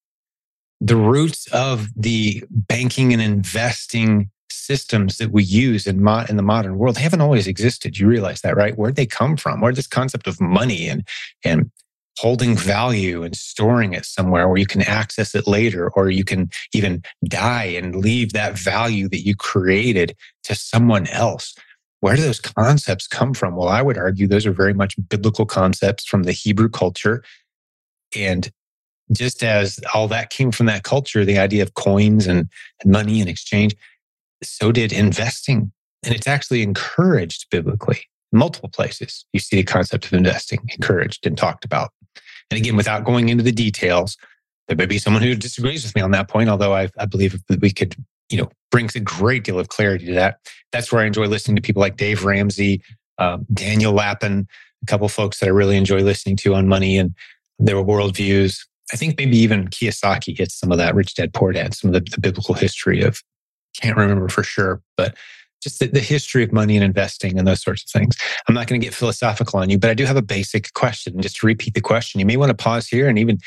the 0.84 0.96
roots 0.98 1.48
of 1.54 1.88
the 1.96 2.44
banking 2.50 3.14
and 3.14 3.22
investing 3.22 4.30
systems 4.54 5.18
that 5.18 5.32
we 5.32 5.44
use 5.44 5.88
in, 5.88 6.02
mo- 6.02 6.26
in 6.30 6.38
the 6.38 6.44
modern 6.44 6.78
world 6.78 6.98
haven't 6.98 7.22
always 7.22 7.48
existed. 7.48 7.98
You 7.98 8.08
realize 8.08 8.42
that, 8.42 8.56
right? 8.56 8.78
Where'd 8.78 8.96
they 8.96 9.06
come 9.06 9.38
from? 9.38 9.62
Where 9.62 9.74
this 9.74 9.88
concept 9.88 10.28
of 10.28 10.40
money 10.40 10.88
and, 10.88 11.08
and 11.44 11.72
holding 12.20 12.56
value 12.56 13.24
and 13.24 13.36
storing 13.36 13.94
it 13.94 14.06
somewhere 14.06 14.48
where 14.48 14.58
you 14.58 14.68
can 14.68 14.84
access 14.84 15.34
it 15.34 15.48
later, 15.48 15.90
or 15.90 16.10
you 16.10 16.24
can 16.24 16.50
even 16.74 17.02
die 17.28 17.66
and 17.66 17.96
leave 17.96 18.34
that 18.34 18.58
value 18.58 19.10
that 19.10 19.26
you 19.26 19.36
created 19.36 20.16
to 20.44 20.54
someone 20.56 21.08
else. 21.08 21.56
Where 22.02 22.16
do 22.16 22.22
those 22.22 22.42
concepts 22.42 23.08
come 23.08 23.34
from? 23.34 23.56
Well, 23.56 23.70
I 23.70 23.82
would 23.82 23.98
argue 23.98 24.28
those 24.28 24.46
are 24.46 24.52
very 24.52 24.74
much 24.74 24.96
biblical 25.10 25.46
concepts 25.46 26.06
from 26.06 26.24
the 26.24 26.34
Hebrew 26.34 26.70
culture. 26.70 27.24
And 28.16 28.52
just 29.12 29.44
as 29.44 29.80
all 29.94 30.08
that 30.10 30.30
came 30.30 30.52
from 30.52 30.66
that 30.68 30.84
culture, 30.84 31.26
the 31.26 31.38
idea 31.38 31.64
of 31.64 31.74
coins 31.74 32.28
and, 32.28 32.50
and 32.84 32.92
money 32.92 33.22
and 33.22 33.30
exchange, 33.30 33.76
so 34.46 34.72
did 34.72 34.92
investing. 34.92 35.72
And 36.06 36.14
it's 36.14 36.28
actually 36.28 36.62
encouraged 36.62 37.50
biblically. 37.50 38.02
Multiple 38.32 38.70
places 38.70 39.26
you 39.32 39.40
see 39.40 39.58
the 39.58 39.64
concept 39.64 40.06
of 40.06 40.14
investing 40.14 40.60
encouraged 40.70 41.26
and 41.26 41.38
talked 41.38 41.64
about. 41.66 41.92
And 42.50 42.60
again, 42.60 42.76
without 42.76 43.06
going 43.06 43.30
into 43.30 43.44
the 43.44 43.52
details, 43.52 44.18
there 44.68 44.78
may 44.78 44.86
be 44.86 44.98
someone 44.98 45.24
who 45.24 45.36
disagrees 45.36 45.84
with 45.84 45.96
me 45.96 46.02
on 46.02 46.12
that 46.12 46.30
point, 46.30 46.50
although 46.50 46.74
I, 46.74 46.90
I 46.98 47.06
believe 47.06 47.40
we 47.62 47.72
could, 47.72 47.96
you 48.30 48.38
know, 48.38 48.50
brings 48.72 48.96
a 48.96 49.00
great 49.00 49.44
deal 49.44 49.60
of 49.60 49.70
clarity 49.70 50.06
to 50.08 50.14
that. 50.14 50.40
That's 50.72 50.92
where 50.92 51.02
I 51.02 51.06
enjoy 51.06 51.26
listening 51.26 51.56
to 51.58 51.62
people 51.62 51.82
like 51.82 51.98
Dave 51.98 52.26
Ramsey, 52.26 52.82
um, 53.18 53.46
Daniel 53.54 53.94
Lapin, 53.94 54.48
a 54.82 54.86
couple 54.86 55.08
folks 55.10 55.40
that 55.40 55.48
I 55.48 55.50
really 55.50 55.78
enjoy 55.78 56.00
listening 56.00 56.38
to 56.38 56.56
on 56.56 56.68
money 56.68 56.98
and 56.98 57.14
their 57.60 57.76
worldviews. 57.76 58.60
I 58.92 58.98
think 58.98 59.18
maybe 59.18 59.38
even 59.38 59.68
Kiyosaki 59.68 60.38
hits 60.38 60.60
some 60.60 60.72
of 60.72 60.78
that 60.78 60.96
rich 60.96 61.16
dad 61.16 61.34
poor 61.34 61.52
dad, 61.52 61.74
some 61.74 61.94
of 61.94 61.94
the, 61.94 62.12
the 62.12 62.20
biblical 62.20 62.56
history 62.56 63.02
of 63.02 63.22
can't 63.80 63.98
remember 63.98 64.30
for 64.30 64.44
sure, 64.44 64.82
but 64.98 65.15
just 65.62 65.80
the, 65.80 65.88
the, 65.88 66.00
history 66.00 66.44
of 66.44 66.51
money 66.51 66.75
and 66.75 66.84
investing 66.84 67.39
and 67.39 67.48
those 67.48 67.62
sorts 67.62 67.84
of 67.84 67.89
things. 67.89 68.18
I'm 68.48 68.53
not 68.53 68.68
going 68.68 68.80
to 68.80 68.86
get 68.86 68.94
philosophical 68.94 69.60
on 69.60 69.70
you, 69.70 69.80
but 69.80 69.89
I 69.89 69.94
do 69.94 70.06
have 70.06 70.18
a 70.18 70.22
basic 70.22 70.74
question. 70.74 71.22
Just 71.22 71.38
to 71.38 71.48
repeat 71.48 71.74
the 71.74 71.82
question, 71.82 72.20
you 72.20 72.25
may 72.25 72.38
want 72.38 72.50
to 72.50 72.56
pause 72.56 72.88
here 72.88 73.08
and 73.08 73.18
even, 73.18 73.39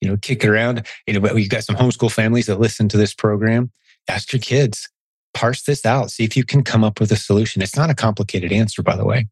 you 0.00 0.08
know, 0.08 0.16
kick 0.18 0.44
it 0.44 0.50
around. 0.50 0.86
You 1.06 1.18
know, 1.18 1.32
we've 1.32 1.48
got 1.48 1.64
some 1.64 1.76
homeschool 1.76 2.12
families 2.12 2.46
that 2.46 2.60
listen 2.60 2.88
to 2.90 2.98
this 2.98 3.14
program. 3.14 3.72
Ask 4.08 4.32
your 4.32 4.40
kids, 4.40 4.88
parse 5.32 5.62
this 5.62 5.86
out, 5.86 6.10
see 6.10 6.24
if 6.24 6.36
you 6.36 6.44
can 6.44 6.62
come 6.62 6.84
up 6.84 7.00
with 7.00 7.10
a 7.10 7.16
solution. 7.16 7.62
It's 7.62 7.76
not 7.76 7.90
a 7.90 7.94
complicated 7.94 8.52
answer, 8.52 8.82
by 8.82 8.96
the 8.96 9.06
way, 9.06 9.26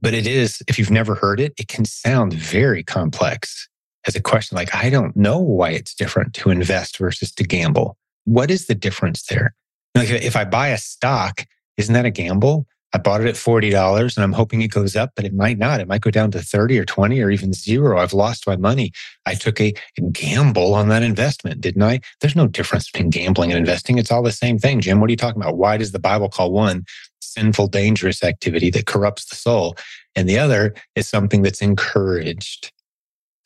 but 0.00 0.14
it 0.14 0.26
is. 0.26 0.62
If 0.68 0.78
you've 0.78 0.90
never 0.90 1.16
heard 1.16 1.40
it, 1.40 1.52
it 1.58 1.68
can 1.68 1.84
sound 1.84 2.32
very 2.32 2.84
complex 2.84 3.68
as 4.06 4.14
a 4.14 4.22
question 4.22 4.56
like, 4.56 4.72
I 4.74 4.88
don't 4.88 5.16
know 5.16 5.38
why 5.38 5.70
it's 5.70 5.94
different 5.94 6.32
to 6.34 6.50
invest 6.50 6.98
versus 6.98 7.32
to 7.32 7.44
gamble. 7.44 7.96
What 8.24 8.50
is 8.50 8.66
the 8.66 8.74
difference 8.74 9.24
there? 9.24 9.54
Like 9.96 10.10
if 10.10 10.36
I 10.36 10.44
buy 10.44 10.68
a 10.68 10.78
stock, 10.78 11.44
isn't 11.76 11.94
that 11.94 12.04
a 12.04 12.10
gamble? 12.10 12.66
I 12.92 12.98
bought 12.98 13.20
it 13.20 13.26
at 13.26 13.34
$40 13.34 14.16
and 14.16 14.24
I'm 14.24 14.32
hoping 14.32 14.62
it 14.62 14.68
goes 14.68 14.94
up, 14.94 15.10
but 15.16 15.24
it 15.24 15.34
might 15.34 15.58
not. 15.58 15.80
It 15.80 15.88
might 15.88 16.00
go 16.00 16.10
down 16.10 16.30
to 16.30 16.40
30 16.40 16.78
or 16.78 16.84
20 16.84 17.20
or 17.20 17.30
even 17.30 17.52
zero. 17.52 17.98
I've 17.98 18.12
lost 18.12 18.46
my 18.46 18.56
money. 18.56 18.92
I 19.26 19.34
took 19.34 19.60
a 19.60 19.74
gamble 20.12 20.74
on 20.74 20.88
that 20.88 21.02
investment, 21.02 21.60
didn't 21.60 21.82
I? 21.82 22.00
There's 22.20 22.36
no 22.36 22.46
difference 22.46 22.90
between 22.90 23.10
gambling 23.10 23.50
and 23.52 23.58
investing. 23.58 23.98
It's 23.98 24.10
all 24.12 24.22
the 24.22 24.32
same 24.32 24.58
thing. 24.58 24.80
Jim, 24.80 25.00
what 25.00 25.08
are 25.08 25.10
you 25.10 25.16
talking 25.16 25.42
about? 25.42 25.56
Why 25.56 25.76
does 25.76 25.92
the 25.92 25.98
Bible 25.98 26.28
call 26.28 26.52
one 26.52 26.84
sinful, 27.20 27.68
dangerous 27.68 28.22
activity 28.22 28.70
that 28.70 28.86
corrupts 28.86 29.26
the 29.26 29.36
soul? 29.36 29.76
And 30.14 30.28
the 30.28 30.38
other 30.38 30.74
is 30.94 31.08
something 31.08 31.42
that's 31.42 31.60
encouraged 31.60 32.72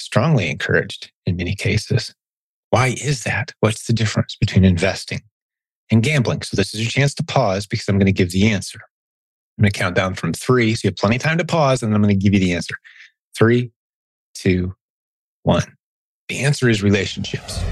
strongly 0.01 0.51
encouraged 0.51 1.13
in 1.25 1.37
many 1.37 1.55
cases. 1.55 2.13
Why 2.71 2.89
is 2.89 3.23
that? 3.25 3.53
What's 3.61 3.87
the 3.87 3.93
difference 3.93 4.35
between 4.35 4.65
investing 4.65 5.21
and 5.91 6.03
gambling? 6.03 6.43
So, 6.43 6.57
this 6.57 6.75
is 6.75 6.81
your 6.81 6.91
chance 6.91 7.15
to 7.15 7.25
pause 7.25 7.67
because 7.67 7.89
I'm 7.89 7.99
going 7.99 8.07
to 8.07 8.13
give 8.13 8.31
the 8.31 8.51
answer. 8.51 8.79
I'm 9.59 9.63
going 9.63 9.73
to 9.73 9.79
count 9.79 9.97
down 9.97 10.15
from 10.15 10.33
three. 10.33 10.75
So, 10.75 10.81
you 10.85 10.91
have 10.91 10.97
plenty 10.97 11.17
of 11.17 11.23
time 11.23 11.39
to 11.39 11.45
pause, 11.45 11.83
and 11.83 11.95
I'm 11.95 12.03
going 12.03 12.17
to 12.17 12.23
give 12.23 12.35
you 12.35 12.41
the 12.41 12.53
answer. 12.53 12.75
Three, 13.37 13.73
two, 14.35 14.75
one. 15.43 15.65
The 16.29 16.41
answer 16.41 16.69
is 16.69 16.83
relationships. 16.83 17.63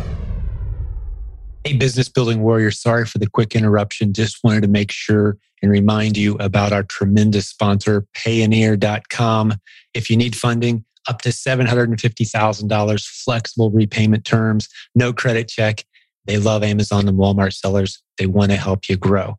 Hey, 1.64 1.76
business 1.76 2.08
building 2.08 2.42
warrior, 2.42 2.70
sorry 2.70 3.04
for 3.04 3.18
the 3.18 3.28
quick 3.28 3.54
interruption. 3.54 4.12
Just 4.12 4.42
wanted 4.42 4.62
to 4.62 4.68
make 4.68 4.90
sure 4.90 5.36
and 5.62 5.70
remind 5.70 6.16
you 6.16 6.34
about 6.36 6.72
our 6.72 6.82
tremendous 6.84 7.48
sponsor, 7.48 8.06
Payoneer.com. 8.16 9.54
If 9.94 10.08
you 10.08 10.16
need 10.16 10.36
funding, 10.36 10.84
up 11.08 11.22
to 11.22 11.30
$750,000, 11.30 13.06
flexible 13.24 13.70
repayment 13.70 14.24
terms, 14.24 14.68
no 14.94 15.12
credit 15.12 15.48
check. 15.48 15.84
They 16.26 16.36
love 16.36 16.62
Amazon 16.62 17.08
and 17.08 17.18
Walmart 17.18 17.54
sellers. 17.54 18.02
They 18.18 18.26
want 18.26 18.50
to 18.50 18.56
help 18.56 18.88
you 18.88 18.96
grow. 18.96 19.36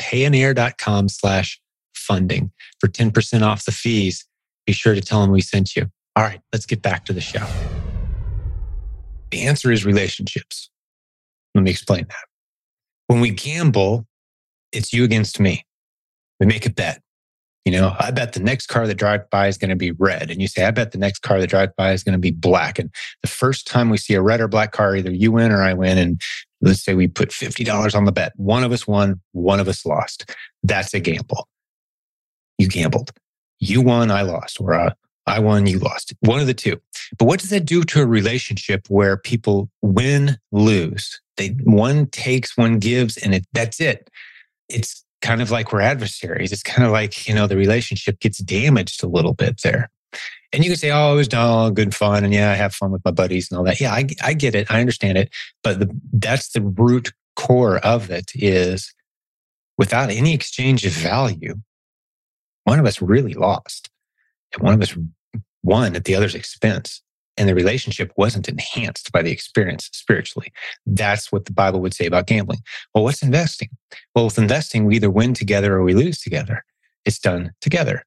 Payoneer.com 0.00 1.08
slash 1.08 1.60
funding 1.94 2.52
for 2.80 2.88
10% 2.88 3.42
off 3.42 3.64
the 3.64 3.72
fees. 3.72 4.26
Be 4.66 4.72
sure 4.72 4.94
to 4.94 5.00
tell 5.00 5.20
them 5.22 5.30
we 5.30 5.40
sent 5.40 5.74
you. 5.74 5.90
All 6.14 6.24
right, 6.24 6.40
let's 6.52 6.66
get 6.66 6.82
back 6.82 7.04
to 7.06 7.12
the 7.12 7.20
show. 7.20 7.46
The 9.30 9.46
answer 9.46 9.70
is 9.70 9.84
relationships. 9.84 10.70
Let 11.54 11.64
me 11.64 11.70
explain 11.70 12.06
that. 12.08 12.24
When 13.06 13.20
we 13.20 13.30
gamble, 13.30 14.06
it's 14.72 14.92
you 14.92 15.04
against 15.04 15.40
me. 15.40 15.64
We 16.40 16.46
make 16.46 16.66
a 16.66 16.70
bet. 16.70 17.00
You 17.64 17.72
know, 17.72 17.94
I 17.98 18.10
bet 18.10 18.32
the 18.32 18.40
next 18.40 18.68
car 18.68 18.86
that 18.86 18.94
drives 18.94 19.24
by 19.30 19.48
is 19.48 19.58
going 19.58 19.68
to 19.70 19.76
be 19.76 19.90
red. 19.90 20.30
And 20.30 20.40
you 20.40 20.48
say, 20.48 20.64
I 20.64 20.70
bet 20.70 20.92
the 20.92 20.98
next 20.98 21.20
car 21.20 21.38
that 21.38 21.50
drives 21.50 21.72
by 21.76 21.92
is 21.92 22.02
going 22.02 22.14
to 22.14 22.18
be 22.18 22.30
black. 22.30 22.78
And 22.78 22.90
the 23.22 23.28
first 23.28 23.66
time 23.66 23.90
we 23.90 23.98
see 23.98 24.14
a 24.14 24.22
red 24.22 24.40
or 24.40 24.48
black 24.48 24.72
car, 24.72 24.96
either 24.96 25.12
you 25.12 25.32
win 25.32 25.52
or 25.52 25.62
I 25.62 25.74
win. 25.74 25.98
And 25.98 26.20
let's 26.62 26.82
say 26.82 26.94
we 26.94 27.08
put 27.08 27.28
$50 27.28 27.94
on 27.94 28.04
the 28.04 28.12
bet. 28.12 28.32
One 28.36 28.64
of 28.64 28.72
us 28.72 28.86
won, 28.86 29.20
one 29.32 29.60
of 29.60 29.68
us 29.68 29.84
lost. 29.84 30.34
That's 30.62 30.94
a 30.94 31.00
gamble. 31.00 31.46
You 32.56 32.68
gambled. 32.68 33.12
You 33.60 33.82
won, 33.82 34.10
I 34.10 34.22
lost, 34.22 34.60
or 34.60 34.72
uh, 34.74 34.92
I 35.26 35.40
won, 35.40 35.66
you 35.66 35.78
lost. 35.78 36.14
One 36.20 36.40
of 36.40 36.46
the 36.46 36.54
two. 36.54 36.80
But 37.18 37.26
what 37.26 37.40
does 37.40 37.50
that 37.50 37.64
do 37.64 37.82
to 37.84 38.02
a 38.02 38.06
relationship 38.06 38.86
where 38.88 39.16
people 39.16 39.68
win, 39.82 40.38
lose? 40.52 41.20
They 41.36 41.48
one 41.64 42.06
takes, 42.06 42.56
one 42.56 42.78
gives, 42.78 43.16
and 43.16 43.34
it, 43.34 43.46
that's 43.52 43.80
it. 43.80 44.10
It's 44.68 45.04
kind 45.20 45.42
of 45.42 45.50
like 45.50 45.72
we're 45.72 45.80
adversaries. 45.80 46.52
It's 46.52 46.62
kind 46.62 46.86
of 46.86 46.92
like, 46.92 47.28
you 47.28 47.34
know, 47.34 47.46
the 47.46 47.56
relationship 47.56 48.20
gets 48.20 48.38
damaged 48.38 49.02
a 49.02 49.08
little 49.08 49.34
bit 49.34 49.62
there. 49.62 49.90
And 50.52 50.64
you 50.64 50.70
can 50.70 50.78
say, 50.78 50.90
oh, 50.90 51.14
it 51.14 51.16
was 51.16 51.34
all 51.34 51.70
good 51.70 51.94
fun. 51.94 52.24
And 52.24 52.32
yeah, 52.32 52.50
I 52.50 52.54
have 52.54 52.74
fun 52.74 52.90
with 52.90 53.04
my 53.04 53.10
buddies 53.10 53.50
and 53.50 53.58
all 53.58 53.64
that. 53.64 53.80
Yeah, 53.80 53.92
I, 53.92 54.06
I 54.22 54.32
get 54.32 54.54
it. 54.54 54.70
I 54.70 54.80
understand 54.80 55.18
it. 55.18 55.30
But 55.62 55.80
the, 55.80 56.00
that's 56.12 56.50
the 56.50 56.62
root 56.62 57.12
core 57.36 57.78
of 57.78 58.10
it 58.10 58.32
is 58.34 58.94
without 59.76 60.10
any 60.10 60.32
exchange 60.32 60.84
of 60.84 60.92
value, 60.92 61.54
one 62.64 62.78
of 62.78 62.86
us 62.86 63.02
really 63.02 63.34
lost 63.34 63.90
and 64.54 64.62
one 64.62 64.74
of 64.74 64.82
us 64.82 64.96
won 65.62 65.96
at 65.96 66.04
the 66.04 66.14
other's 66.14 66.34
expense 66.34 67.02
and 67.38 67.48
the 67.48 67.54
relationship 67.54 68.12
wasn't 68.16 68.48
enhanced 68.48 69.12
by 69.12 69.22
the 69.22 69.30
experience 69.30 69.88
spiritually. 69.92 70.52
That's 70.86 71.30
what 71.30 71.44
the 71.44 71.52
Bible 71.52 71.80
would 71.80 71.94
say 71.94 72.06
about 72.06 72.26
gambling. 72.26 72.60
Well, 72.94 73.04
what's 73.04 73.22
investing? 73.22 73.68
Well, 74.14 74.26
with 74.26 74.38
investing, 74.38 74.84
we 74.84 74.96
either 74.96 75.10
win 75.10 75.34
together 75.34 75.74
or 75.74 75.82
we 75.82 75.94
lose 75.94 76.20
together. 76.20 76.64
It's 77.04 77.18
done 77.18 77.52
together, 77.60 78.04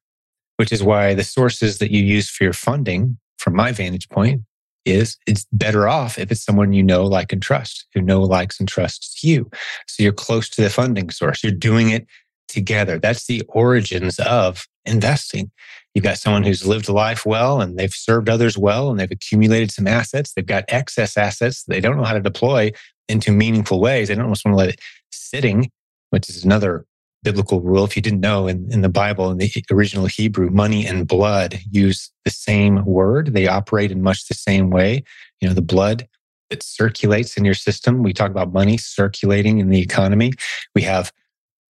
which 0.56 0.70
is 0.70 0.82
why 0.82 1.14
the 1.14 1.24
sources 1.24 1.78
that 1.78 1.90
you 1.90 2.02
use 2.02 2.28
for 2.30 2.44
your 2.44 2.52
funding, 2.52 3.18
from 3.38 3.56
my 3.56 3.72
vantage 3.72 4.08
point, 4.08 4.42
is 4.84 5.16
it's 5.26 5.46
better 5.52 5.88
off 5.88 6.18
if 6.18 6.30
it's 6.30 6.44
someone 6.44 6.72
you 6.72 6.82
know, 6.82 7.04
like, 7.04 7.32
and 7.32 7.40
trust, 7.40 7.86
who 7.94 8.00
know, 8.00 8.20
likes, 8.20 8.58
and 8.58 8.68
trusts 8.68 9.22
you. 9.22 9.48
So 9.86 10.02
you're 10.02 10.12
close 10.12 10.48
to 10.50 10.62
the 10.62 10.70
funding 10.70 11.10
source. 11.10 11.42
You're 11.42 11.52
doing 11.52 11.90
it 11.90 12.06
together. 12.48 12.98
That's 12.98 13.26
the 13.26 13.42
origins 13.48 14.18
of 14.18 14.66
investing. 14.84 15.50
You've 15.94 16.04
got 16.04 16.18
someone 16.18 16.42
who's 16.42 16.66
lived 16.66 16.88
life 16.88 17.26
well 17.26 17.60
and 17.60 17.78
they've 17.78 17.92
served 17.92 18.28
others 18.28 18.56
well 18.56 18.90
and 18.90 18.98
they've 18.98 19.10
accumulated 19.10 19.70
some 19.70 19.86
assets. 19.86 20.32
They've 20.32 20.46
got 20.46 20.64
excess 20.68 21.16
assets 21.16 21.64
they 21.64 21.80
don't 21.80 21.96
know 21.96 22.04
how 22.04 22.14
to 22.14 22.20
deploy 22.20 22.72
into 23.08 23.32
meaningful 23.32 23.80
ways. 23.80 24.08
They 24.08 24.14
don't 24.14 24.28
just 24.30 24.44
want 24.44 24.54
to 24.54 24.58
let 24.58 24.70
it 24.70 24.80
sitting, 25.10 25.70
which 26.10 26.28
is 26.28 26.44
another 26.44 26.86
biblical 27.22 27.60
rule. 27.60 27.84
If 27.84 27.94
you 27.94 28.02
didn't 28.02 28.20
know 28.20 28.46
in, 28.48 28.72
in 28.72 28.80
the 28.80 28.88
Bible, 28.88 29.30
in 29.30 29.38
the 29.38 29.50
original 29.70 30.06
Hebrew, 30.06 30.50
money 30.50 30.86
and 30.86 31.06
blood 31.06 31.60
use 31.70 32.10
the 32.24 32.30
same 32.30 32.84
word. 32.84 33.34
They 33.34 33.46
operate 33.46 33.92
in 33.92 34.02
much 34.02 34.26
the 34.28 34.34
same 34.34 34.70
way. 34.70 35.04
You 35.40 35.48
know, 35.48 35.54
the 35.54 35.62
blood 35.62 36.08
that 36.50 36.62
circulates 36.62 37.36
in 37.36 37.44
your 37.44 37.54
system. 37.54 38.02
We 38.02 38.12
talk 38.12 38.30
about 38.30 38.52
money 38.52 38.76
circulating 38.76 39.58
in 39.58 39.70
the 39.70 39.80
economy. 39.80 40.32
We 40.74 40.82
have 40.82 41.12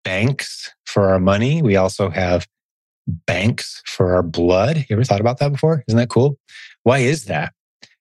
banks 0.04 0.72
for 0.86 1.10
our 1.10 1.20
money. 1.20 1.62
We 1.62 1.76
also 1.76 2.10
have 2.10 2.48
banks 3.08 3.82
for 3.86 4.16
our 4.16 4.24
blood. 4.24 4.78
You 4.78 4.96
ever 4.96 5.04
thought 5.04 5.22
about 5.22 5.40
that 5.40 5.52
before? 5.52 5.84
Isn't 5.88 5.98
that 5.98 6.10
cool? 6.10 6.38
Why 6.84 7.00
is 7.00 7.26
that? 7.26 7.54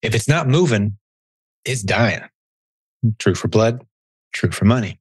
If 0.03 0.15
it's 0.15 0.29
not 0.29 0.49
moving, 0.49 0.97
it's 1.65 1.83
dying. 1.83 2.23
True 3.19 3.35
for 3.35 3.49
blood, 3.49 3.85
true 4.33 4.51
for 4.51 4.65
money. 4.65 5.01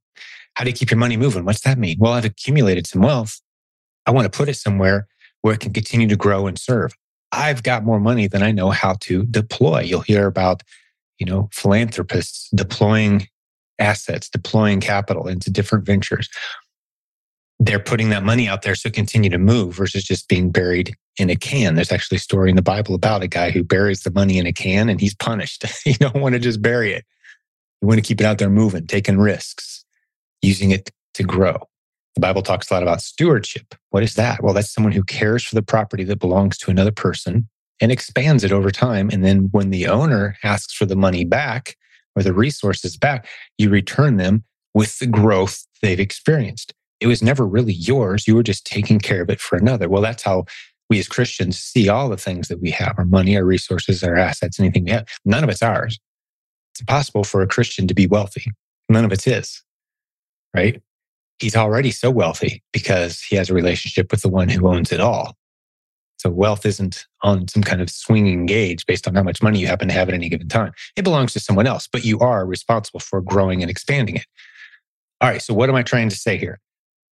How 0.56 0.63
do 0.63 0.70
you 0.70 0.75
keep 0.75 0.91
your 0.91 0.98
money 0.98 1.18
moving? 1.18 1.46
What's 1.46 1.62
that 1.62 1.77
mean? 1.77 1.98
Well, 2.00 2.13
I've 2.13 2.25
accumulated 2.25 2.88
some 2.88 3.01
wealth. 3.01 3.39
I 4.06 4.12
want 4.12 4.32
to 4.32 4.38
put 4.38 4.50
it 4.50 4.56
somewhere 4.56 5.08
where 5.41 5.53
it 5.53 5.60
can 5.62 5.74
continue 5.74 6.08
to 6.08 6.15
grow 6.15 6.48
and 6.48 6.60
serve. 6.60 6.94
I've 7.32 7.63
got 7.63 7.86
more 7.86 8.00
money 8.00 8.27
than 8.27 8.44
I 8.44 8.51
know 8.51 8.72
how 8.72 8.96
to 9.01 9.24
deploy. 9.25 9.82
You'll 9.82 10.01
hear 10.01 10.25
about, 10.25 10.63
you 11.18 11.25
know, 11.25 11.50
philanthropists 11.53 12.50
deploying 12.56 13.27
assets, 13.77 14.29
deploying 14.29 14.82
capital 14.82 15.27
into 15.27 15.50
different 15.50 15.86
ventures 15.86 16.27
they're 17.60 17.80
putting 17.80 18.10
that 18.10 18.24
money 18.24 18.48
out 18.48 18.62
there 18.62 18.75
so 18.75 18.89
continue 18.89 19.30
to 19.30 19.38
move 19.38 19.75
versus 19.75 20.04
just 20.04 20.30
being 20.30 20.50
buried 20.50 20.96
in 21.18 21.30
a 21.30 21.36
can. 21.36 21.75
There's 21.75 21.92
actually 21.92 22.16
a 22.16 22.22
story 22.22 22.50
in 22.50 22.56
the 22.56 22.62
Bible 22.62 22.96
about 22.96 23.22
a 23.22 23.28
guy 23.28 23.51
who 23.51 23.64
buries 23.64 24.03
the 24.03 24.12
money 24.12 24.38
in 24.38 24.48
a 24.48 24.53
can 24.53 24.88
and 24.88 25.01
he's 25.01 25.14
punished. 25.14 25.66
you 25.86 25.96
don't 25.96 26.16
want 26.16 26.33
to 26.33 26.40
just 26.40 26.62
bury 26.62 26.94
it. 26.94 27.05
You 27.81 27.88
want 27.88 27.98
to 27.98 28.07
keep 28.07 28.22
it 28.22 28.25
out 28.25 28.38
there 28.38 28.50
moving, 28.50 28.88
taking 28.88 29.18
risks, 29.18 29.83
using 30.42 30.72
it 30.72 30.90
to 31.16 31.24
grow. 31.24 31.57
The 32.16 32.22
Bible 32.22 32.42
talks 32.42 32.72
a 32.72 32.74
lot 32.74 32.83
about 32.83 33.01
stewardship. 33.01 33.75
What 33.90 34.03
is 34.03 34.16
that? 34.16 34.42
Well, 34.42 34.53
that's 34.53 34.74
someone 34.74 34.94
who 34.94 35.03
cares 35.03 35.44
for 35.44 35.55
the 35.55 35.62
property 35.62 36.05
that 36.05 36.20
belongs 36.20 36.57
to 36.60 36.72
another 36.72 36.92
person 36.92 37.48
and 37.81 37.92
expands 37.92 38.44
it 38.44 38.51
over 38.51 38.72
time. 38.72 39.10
And 39.12 39.24
then 39.24 39.50
when 39.51 39.70
the 39.70 39.88
owner 39.88 40.38
asks 40.44 40.74
for 40.74 40.86
the 40.86 40.96
money 40.96 41.25
back 41.25 41.77
or 42.16 42.24
the 42.24 42.33
resources 42.33 42.98
back, 42.98 43.27
you 43.57 43.70
return 43.70 44.18
them 44.18 44.44
with 44.74 45.00
the 45.00 45.07
growth 45.07 45.66
they've 45.81 46.00
experienced 46.00 46.74
it 47.00 47.07
was 47.07 47.24
never 47.24 47.46
really 47.46 47.74
yours. 47.74 48.27
You 48.27 48.35
were 48.35 48.44
just 48.44 48.66
taking 48.66 49.00
care 49.00 49.22
of 49.22 49.29
it 49.29 49.40
for 49.40 49.57
another. 49.57 49.88
Well, 49.90 50.01
that's 50.01 50.24
how 50.24 50.46
we 50.90 51.00
as 51.00 51.07
Christians 51.07 51.57
see 51.57 51.88
all 51.88 52.09
the 52.09 52.18
things 52.18 52.48
that 52.48 52.62
we 52.62 52.72
have 52.72 52.96
our 52.98 53.05
money, 53.05 53.38
our 53.38 53.46
resources, 53.46 54.03
our 54.03 54.16
assets, 54.16 54.59
anything 54.59 54.85
we 54.85 54.92
have. 54.92 55.07
None 55.24 55.44
of 55.44 55.50
it's 55.50 55.62
ours. 55.62 56.00
It's 56.74 56.81
impossible 56.81 57.24
for 57.24 57.42
a 57.42 57.48
Christian 57.48 57.88
to 57.88 57.94
be 57.94 58.07
wealthy. 58.07 58.46
None 58.90 59.05
of 59.05 59.12
it's 59.12 59.24
his, 59.24 59.62
right? 60.55 60.81
He's 61.40 61.55
already 61.55 61.92
so 61.92 62.12
wealthy 62.12 62.64
because 62.74 63.22
he 63.22 63.35
has 63.35 63.50
a 63.50 63.53
relationship 63.53 64.12
with 64.12 64.22
the 64.22 64.29
one 64.29 64.50
who 64.50 64.68
owns 64.68 64.92
it 64.92 65.00
all. 65.00 65.35
So 66.18 66.29
wealth 66.29 66.66
isn't 66.66 67.05
on 67.22 67.48
some 67.48 67.64
kind 67.64 67.81
of 67.81 67.90
swinging 67.90 68.46
gauge 68.46 68.85
based 68.85 69.07
on 69.07 69.16
how 69.16 69.24
much 69.24 69.42
money 69.42 69.59
you 69.59 69.68
happen 69.68 69.88
to 69.88 69.94
have 69.94 70.09
at 70.09 70.14
any 70.14 70.27
given 70.27 70.50
time. 70.50 70.74
It 70.98 71.03
belongs 71.03 71.31
to 71.33 71.40
someone 71.40 71.66
else, 71.66 71.88
but 71.90 72.03
you 72.03 72.20
are 72.20 72.46
responsible 72.46 73.00
for 73.00 73.22
growing 73.22 73.62
and 73.62 73.72
expanding 73.72 74.18
it. 74.18 74.25
All 75.22 75.29
right. 75.29 75.42
So 75.42 75.53
what 75.53 75.70
am 75.70 75.75
I 75.75 75.83
trying 75.83 76.09
to 76.09 76.16
say 76.18 76.38
here? 76.38 76.59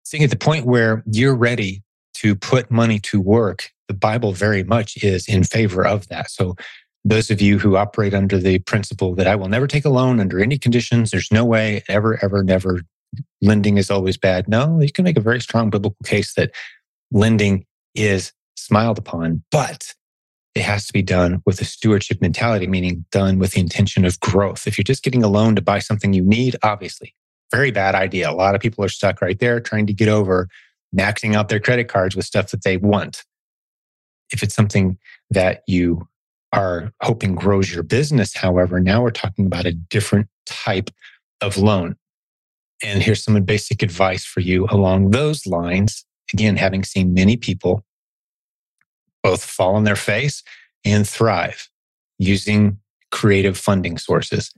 Seeing 0.07 0.23
at 0.23 0.29
the 0.29 0.37
point 0.37 0.65
where 0.65 1.03
you're 1.05 1.35
ready 1.35 1.83
to 2.13 2.33
put 2.33 2.71
money 2.71 2.97
to 2.97 3.19
work, 3.19 3.71
the 3.89 3.93
Bible 3.93 4.31
very 4.31 4.63
much 4.63 5.03
is 5.03 5.27
in 5.27 5.43
favor 5.43 5.85
of 5.85 6.07
that. 6.07 6.31
So, 6.31 6.55
those 7.03 7.29
of 7.29 7.41
you 7.41 7.59
who 7.59 7.77
operate 7.77 8.13
under 8.13 8.37
the 8.37 8.59
principle 8.59 9.15
that 9.15 9.27
I 9.27 9.35
will 9.35 9.47
never 9.47 9.67
take 9.67 9.85
a 9.85 9.89
loan 9.89 10.19
under 10.19 10.39
any 10.39 10.57
conditions, 10.57 11.11
there's 11.11 11.31
no 11.31 11.45
way, 11.45 11.83
ever, 11.87 12.19
ever, 12.21 12.43
never, 12.43 12.81
lending 13.41 13.77
is 13.77 13.91
always 13.91 14.17
bad. 14.17 14.47
No, 14.49 14.81
you 14.81 14.91
can 14.91 15.05
make 15.05 15.17
a 15.17 15.21
very 15.21 15.39
strong 15.39 15.69
biblical 15.69 15.97
case 16.05 16.33
that 16.33 16.51
lending 17.11 17.65
is 17.95 18.33
smiled 18.57 18.97
upon, 18.97 19.43
but 19.51 19.93
it 20.53 20.63
has 20.63 20.87
to 20.87 20.93
be 20.93 21.01
done 21.01 21.41
with 21.45 21.61
a 21.61 21.65
stewardship 21.65 22.19
mentality, 22.19 22.67
meaning 22.67 23.05
done 23.11 23.39
with 23.39 23.51
the 23.51 23.61
intention 23.61 24.03
of 24.03 24.19
growth. 24.19 24.67
If 24.67 24.77
you're 24.77 24.83
just 24.83 25.03
getting 25.03 25.23
a 25.23 25.29
loan 25.29 25.55
to 25.55 25.61
buy 25.61 25.79
something 25.79 26.13
you 26.13 26.23
need, 26.23 26.57
obviously 26.63 27.13
very 27.51 27.71
bad 27.71 27.95
idea. 27.95 28.29
A 28.29 28.31
lot 28.31 28.55
of 28.55 28.61
people 28.61 28.83
are 28.83 28.89
stuck 28.89 29.21
right 29.21 29.39
there 29.39 29.59
trying 29.59 29.87
to 29.87 29.93
get 29.93 30.07
over 30.07 30.47
maxing 30.95 31.35
out 31.35 31.49
their 31.49 31.59
credit 31.59 31.87
cards 31.87 32.15
with 32.15 32.25
stuff 32.25 32.51
that 32.51 32.63
they 32.63 32.77
want. 32.77 33.23
If 34.31 34.43
it's 34.43 34.55
something 34.55 34.97
that 35.29 35.63
you 35.67 36.07
are 36.53 36.91
hoping 37.01 37.35
grows 37.35 37.73
your 37.73 37.83
business, 37.83 38.35
however, 38.35 38.79
now 38.79 39.01
we're 39.01 39.11
talking 39.11 39.45
about 39.45 39.65
a 39.65 39.73
different 39.73 40.27
type 40.45 40.89
of 41.41 41.57
loan. 41.57 41.95
And 42.83 43.01
here's 43.01 43.23
some 43.23 43.41
basic 43.43 43.81
advice 43.81 44.25
for 44.25 44.39
you 44.39 44.67
along 44.69 45.11
those 45.11 45.45
lines. 45.45 46.05
Again, 46.33 46.57
having 46.57 46.83
seen 46.83 47.13
many 47.13 47.37
people 47.37 47.83
both 49.23 49.43
fall 49.43 49.75
on 49.75 49.83
their 49.83 49.95
face 49.95 50.43
and 50.85 51.07
thrive 51.07 51.69
using 52.19 52.79
creative 53.11 53.57
funding 53.57 53.97
sources 53.97 54.53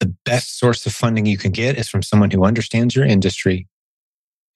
the 0.00 0.14
best 0.24 0.58
source 0.58 0.84
of 0.86 0.92
funding 0.92 1.26
you 1.26 1.38
can 1.38 1.52
get 1.52 1.76
is 1.76 1.88
from 1.88 2.02
someone 2.02 2.30
who 2.30 2.44
understands 2.44 2.94
your 2.94 3.04
industry, 3.04 3.66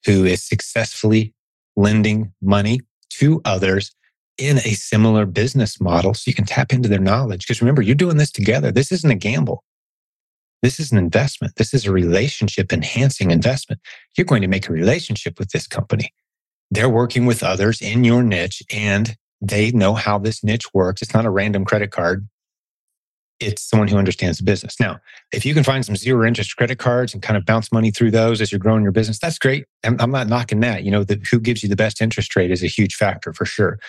who 0.05 0.25
is 0.25 0.43
successfully 0.43 1.33
lending 1.75 2.33
money 2.41 2.81
to 3.09 3.41
others 3.45 3.91
in 4.37 4.57
a 4.57 4.73
similar 4.73 5.25
business 5.25 5.79
model 5.79 6.13
so 6.13 6.23
you 6.27 6.33
can 6.33 6.45
tap 6.45 6.73
into 6.73 6.89
their 6.89 6.99
knowledge. 6.99 7.45
Because 7.45 7.61
remember, 7.61 7.81
you're 7.81 7.95
doing 7.95 8.17
this 8.17 8.31
together. 8.31 8.71
This 8.71 8.91
isn't 8.91 9.11
a 9.11 9.15
gamble. 9.15 9.63
This 10.61 10.79
is 10.79 10.91
an 10.91 10.97
investment. 10.97 11.55
This 11.55 11.73
is 11.73 11.85
a 11.85 11.91
relationship 11.91 12.71
enhancing 12.71 13.31
investment. 13.31 13.81
You're 14.15 14.25
going 14.25 14.41
to 14.41 14.47
make 14.47 14.69
a 14.69 14.73
relationship 14.73 15.39
with 15.39 15.49
this 15.49 15.67
company. 15.67 16.13
They're 16.69 16.89
working 16.89 17.25
with 17.25 17.43
others 17.43 17.81
in 17.81 18.03
your 18.03 18.23
niche 18.23 18.63
and 18.71 19.15
they 19.41 19.71
know 19.71 19.95
how 19.95 20.19
this 20.19 20.43
niche 20.43 20.73
works. 20.73 21.01
It's 21.01 21.13
not 21.13 21.25
a 21.25 21.31
random 21.31 21.65
credit 21.65 21.91
card 21.91 22.27
it's 23.41 23.61
someone 23.61 23.87
who 23.87 23.97
understands 23.97 24.37
the 24.37 24.43
business. 24.43 24.79
Now, 24.79 24.99
if 25.33 25.45
you 25.45 25.53
can 25.53 25.63
find 25.63 25.85
some 25.85 25.95
zero 25.95 26.25
interest 26.25 26.55
credit 26.55 26.79
cards 26.79 27.13
and 27.13 27.21
kind 27.21 27.37
of 27.37 27.45
bounce 27.45 27.71
money 27.71 27.91
through 27.91 28.11
those 28.11 28.41
as 28.41 28.51
you're 28.51 28.59
growing 28.59 28.83
your 28.83 28.91
business, 28.91 29.19
that's 29.19 29.39
great. 29.39 29.65
I'm, 29.83 29.99
I'm 29.99 30.11
not 30.11 30.27
knocking 30.27 30.59
that. 30.61 30.83
You 30.83 30.91
know, 30.91 31.03
the, 31.03 31.19
who 31.29 31.39
gives 31.39 31.63
you 31.63 31.69
the 31.69 31.75
best 31.75 32.01
interest 32.01 32.35
rate 32.35 32.51
is 32.51 32.63
a 32.63 32.67
huge 32.67 32.95
factor 32.95 33.33
for 33.33 33.45
sure. 33.45 33.79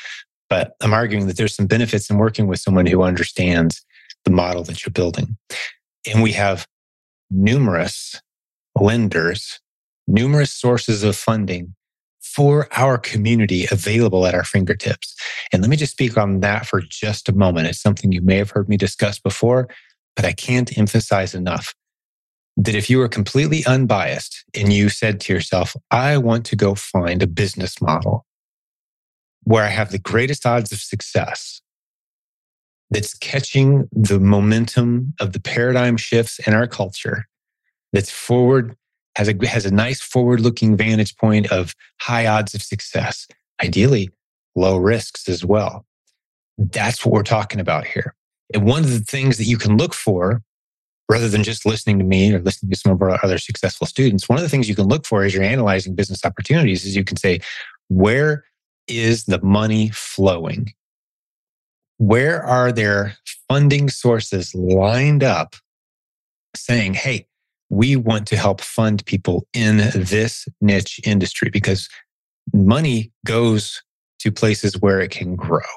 But 0.49 0.73
I'm 0.81 0.93
arguing 0.93 1.27
that 1.27 1.37
there's 1.37 1.55
some 1.55 1.67
benefits 1.67 2.11
in 2.11 2.19
working 2.19 2.47
with 2.47 2.61
someone 2.61 2.87
who 2.87 3.03
understands 3.03 3.85
the 4.25 4.31
model 4.31 4.63
that 4.65 4.85
you're 4.85 4.93
building. 4.93 5.37
And 6.11 6.23
we 6.23 6.33
have 6.33 6.67
numerous 7.31 8.21
lenders, 8.79 9.61
numerous 10.07 10.53
sources 10.53 11.03
of 11.03 11.17
funding 11.17 11.75
for 12.35 12.69
our 12.73 12.99
community 12.99 13.67
available 13.71 14.27
at 14.27 14.35
our 14.35 14.45
fingertips. 14.45 15.15
And 15.53 15.63
let 15.63 15.71
me 15.71 15.77
just 15.77 15.93
speak 15.93 16.17
on 16.17 16.41
that 16.41 16.67
for 16.67 16.81
just 16.81 17.29
a 17.29 17.35
moment. 17.35 17.67
It's 17.67 17.81
something 17.81 18.13
you 18.13 18.23
may 18.23 18.37
have 18.37 18.51
heard 18.51 18.69
me 18.69 18.77
discuss 18.77 19.19
before, 19.19 19.69
but 20.17 20.25
I 20.25 20.33
can't 20.33 20.77
emphasize 20.79 21.35
enough 21.35 21.75
that 22.57 22.75
if 22.75 22.91
you 22.91 22.99
were 22.99 23.09
completely 23.09 23.65
unbiased 23.67 24.45
and 24.55 24.73
you 24.73 24.89
said 24.89 25.21
to 25.21 25.33
yourself, 25.33 25.75
I 25.91 26.19
want 26.19 26.45
to 26.47 26.57
go 26.57 26.75
find 26.75 27.23
a 27.23 27.27
business 27.27 27.81
model 27.81 28.27
where 29.45 29.65
I 29.65 29.69
have 29.69 29.91
the 29.91 29.99
greatest 29.99 30.47
odds 30.47 30.71
of 30.73 30.79
success, 30.79 31.61
that's 32.93 33.15
catching 33.15 33.89
the 33.91 34.21
momentum 34.21 35.15
of 35.19 35.33
the 35.33 35.41
paradigm 35.41 35.97
shifts 35.97 36.39
in 36.41 36.53
our 36.53 36.67
culture, 36.67 37.27
that's 37.93 38.11
forward, 38.11 38.77
has 39.17 39.29
a, 39.29 39.47
has 39.47 39.67
a 39.67 39.75
nice 39.75 40.01
forward 40.01 40.41
looking 40.41 40.77
vantage 40.77 41.17
point 41.17 41.51
of 41.53 41.75
high 42.01 42.27
odds 42.27 42.55
of 42.55 42.63
success, 42.63 43.27
ideally 43.63 44.11
low 44.55 44.77
risks 44.77 45.29
as 45.29 45.45
well. 45.45 45.85
That's 46.59 47.05
what 47.05 47.13
we're 47.13 47.23
talking 47.23 47.61
about 47.61 47.87
here. 47.87 48.15
And 48.55 48.65
one 48.65 48.85
of 48.85 48.91
the 48.91 49.01
things 49.01 49.39
that 49.39 49.45
you 49.45 49.57
can 49.57 49.77
look 49.77 49.95
for 49.95 50.43
rather 51.09 51.29
than 51.29 51.43
just 51.43 51.67
listening 51.67 51.99
to 51.99 52.05
me 52.05 52.33
or 52.33 52.41
listening 52.41 52.71
to 52.71 52.79
some 52.79 52.93
of 52.93 53.03
our 53.03 53.23
other 53.25 53.39
successful 53.39 53.87
students, 53.87 54.29
one 54.29 54.39
of 54.39 54.43
the 54.43 54.49
things 54.49 54.69
you 54.69 54.75
can 54.75 54.89
look 54.89 55.05
for 55.07 55.25
as 55.25 55.35
you're 55.35 55.43
analyzing 55.43 55.95
business 55.95 56.25
opportunities 56.25 56.85
is 56.85 56.97
you 56.97 57.05
can 57.05 57.17
say, 57.17 57.41
where 57.89 58.45
is 58.89 59.25
the 59.25 59.41
money 59.43 59.91
flowing? 59.91 60.73
Where 61.99 62.43
are 62.43 62.73
there 62.73 63.17
funding 63.49 63.89
sources 63.91 64.55
lined 64.55 65.23
up 65.23 65.55
saying, 66.57 66.95
hey, 66.95 67.27
we 67.73 67.97
want 67.97 68.27
to 68.27 68.37
help 68.37 68.61
fund 68.61 69.05
people 69.07 69.47
in 69.55 69.79
this 69.95 70.47
niche 70.61 71.01
industry 71.05 71.49
because 71.49 71.89
money 72.53 73.11
goes 73.25 73.83
to 74.19 74.31
places 74.31 74.79
where 74.79 75.01
it 75.01 75.11
can 75.11 75.35
grow. 75.35 75.73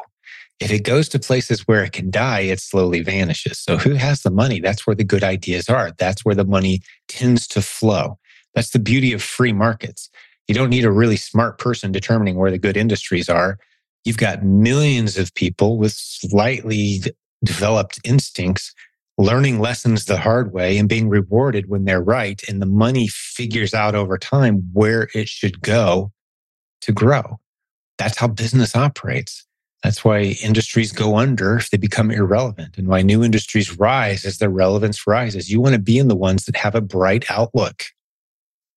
If 0.60 0.72
it 0.72 0.84
goes 0.84 1.08
to 1.10 1.20
places 1.20 1.62
where 1.70 1.86
it 1.86 1.94
can 1.94 2.12
die, 2.12 2.42
it 2.42 2.60
slowly 2.60 3.02
vanishes. 3.02 3.60
So, 3.60 3.78
who 3.78 3.94
has 3.94 4.24
the 4.24 4.30
money? 4.30 4.60
That's 4.60 4.86
where 4.86 4.96
the 4.96 5.06
good 5.06 5.24
ideas 5.24 5.70
are. 5.70 5.92
That's 5.98 6.26
where 6.26 6.36
the 6.36 6.44
money 6.44 6.82
tends 7.08 7.48
to 7.50 7.62
flow. 7.62 8.20
That's 8.54 8.72
the 8.72 8.80
beauty 8.80 9.14
of 9.14 9.24
free 9.24 9.54
markets. 9.54 10.10
You 10.50 10.56
don't 10.56 10.70
need 10.70 10.86
a 10.86 10.92
really 10.92 11.18
smart 11.18 11.60
person 11.60 11.94
determining 11.94 12.36
where 12.36 12.52
the 12.52 12.60
good 12.60 12.76
industries 12.76 13.30
are. 13.30 13.58
You've 14.04 14.18
got 14.18 14.44
millions 14.44 15.18
of 15.18 15.34
people 15.34 15.78
with 15.78 15.94
slightly 15.94 17.04
developed 17.44 18.02
instincts 18.04 18.74
learning 19.18 19.60
lessons 19.60 20.06
the 20.06 20.18
hard 20.18 20.54
way 20.54 20.78
and 20.78 20.90
being 20.90 21.10
rewarded 21.10 21.70
when 21.70 21.86
they're 21.86 22.02
right. 22.02 22.42
And 22.48 22.62
the 22.62 22.66
money 22.66 23.08
figures 23.08 23.74
out 23.74 23.96
over 23.96 24.18
time 24.18 24.70
where 24.74 25.10
it 25.14 25.30
should 25.30 25.62
go 25.62 26.12
to 26.82 26.92
grow. 26.92 27.40
That's 27.98 28.18
how 28.18 28.28
business 28.28 28.76
operates. 28.76 29.46
That's 29.84 30.04
why 30.04 30.36
industries 30.44 30.92
go 30.92 31.16
under 31.18 31.58
if 31.58 31.70
they 31.70 31.78
become 31.78 32.12
irrelevant 32.12 32.78
and 32.78 32.88
why 32.88 33.04
new 33.04 33.24
industries 33.24 33.78
rise 33.78 34.26
as 34.26 34.40
their 34.40 34.50
relevance 34.50 35.06
rises. 35.06 35.50
You 35.50 35.62
want 35.62 35.76
to 35.76 35.82
be 35.82 35.98
in 35.98 36.08
the 36.08 36.16
ones 36.16 36.46
that 36.46 36.56
have 36.58 36.76
a 36.76 36.82
bright 36.82 37.30
outlook. 37.30 37.84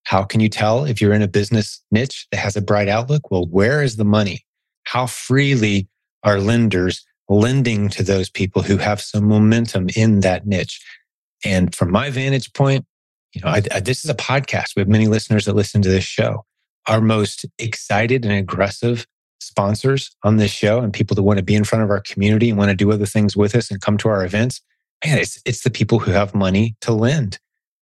How 0.05 0.23
can 0.23 0.41
you 0.41 0.49
tell 0.49 0.85
if 0.85 1.01
you're 1.01 1.15
in 1.15 1.23
a 1.23 1.29
business 1.29 1.83
niche 1.91 2.27
that 2.31 2.39
has 2.39 2.57
a 2.57 2.63
bright 2.63 2.89
outlook? 2.89 3.31
Well, 3.31 3.47
where 3.47 3.83
is 3.83 3.97
the 3.97 4.05
money? 4.05 4.45
How 4.85 5.07
freely 5.07 5.89
are 6.25 6.41
lenders 6.41 7.05
lending 7.29 7.89
to 7.91 8.03
those 8.03 8.31
people 8.31 8.63
who 8.63 8.77
have 8.79 9.01
some 9.01 9.27
momentum 9.27 9.89
in 9.95 10.21
that 10.21 10.47
niche? 10.47 10.85
And 11.45 11.75
from 11.75 11.91
my 11.91 12.11
vantage 12.11 12.53
point, 12.53 12.85
you 13.33 13.41
know, 13.43 13.49
I, 13.49 13.63
I, 13.73 13.81
this 13.81 14.05
is 14.05 14.11
a 14.11 14.15
podcast. 14.15 14.75
We 14.75 14.81
have 14.81 14.89
many 14.89 15.07
listeners 15.07 15.45
that 15.45 15.55
listen 15.55 15.83
to 15.83 15.89
this 15.89 16.05
show. 16.05 16.45
Our 16.87 17.01
most 17.01 17.45
excited 17.59 18.25
and 18.25 18.33
aggressive 18.33 19.07
sponsors 19.41 20.11
on 20.25 20.37
this 20.37 20.51
show 20.51 20.81
and 20.81 20.93
people 20.93 21.15
that 21.15 21.23
want 21.23 21.39
to 21.39 21.45
be 21.45 21.55
in 21.55 21.65
front 21.65 21.85
of 21.85 21.91
our 21.91 22.01
community 22.01 22.49
and 22.49 22.59
want 22.59 22.71
to 22.71 22.77
do 22.77 22.91
other 22.91 23.07
things 23.07 23.37
with 23.37 23.55
us 23.55 23.71
and 23.71 23.81
come 23.81 23.99
to 23.99 24.09
our 24.09 24.25
events, 24.25 24.61
man, 25.05 25.19
it's, 25.19 25.41
it's 25.45 25.63
the 25.63 25.71
people 25.71 25.99
who 25.99 26.11
have 26.11 26.35
money 26.35 26.77
to 26.81 26.93
lend 26.93 27.39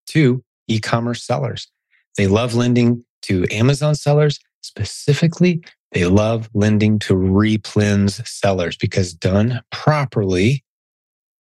to 0.08 0.42
e 0.68 0.80
commerce 0.80 1.22
sellers. 1.22 1.68
They 2.16 2.26
love 2.26 2.54
lending 2.54 3.04
to 3.22 3.46
Amazon 3.50 3.94
sellers. 3.94 4.40
Specifically, 4.62 5.62
they 5.96 6.04
love 6.04 6.50
lending 6.52 6.98
to 6.98 7.14
replens 7.14 8.22
sellers 8.28 8.76
because 8.76 9.14
done 9.14 9.62
properly, 9.72 10.62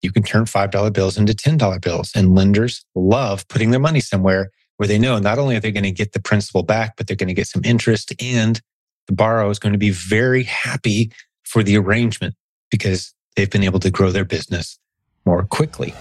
you 0.00 0.10
can 0.10 0.22
turn 0.22 0.46
$5 0.46 0.92
bills 0.94 1.18
into 1.18 1.34
$10 1.34 1.82
bills. 1.82 2.10
And 2.14 2.34
lenders 2.34 2.82
love 2.94 3.46
putting 3.48 3.70
their 3.70 3.80
money 3.80 4.00
somewhere 4.00 4.50
where 4.78 4.86
they 4.86 4.98
know 4.98 5.18
not 5.18 5.38
only 5.38 5.56
are 5.56 5.60
they 5.60 5.72
going 5.72 5.82
to 5.84 5.90
get 5.90 6.12
the 6.12 6.22
principal 6.22 6.62
back, 6.62 6.94
but 6.96 7.06
they're 7.06 7.18
going 7.18 7.28
to 7.28 7.34
get 7.34 7.48
some 7.48 7.60
interest 7.66 8.14
and 8.18 8.62
the 9.08 9.12
borrower 9.12 9.50
is 9.50 9.58
going 9.58 9.74
to 9.74 9.78
be 9.78 9.90
very 9.90 10.44
happy 10.44 11.12
for 11.42 11.62
the 11.62 11.76
arrangement 11.76 12.34
because 12.70 13.12
they've 13.36 13.50
been 13.50 13.62
able 13.62 13.80
to 13.80 13.90
grow 13.90 14.10
their 14.10 14.24
business 14.24 14.78
more 15.26 15.44
quickly. 15.44 15.94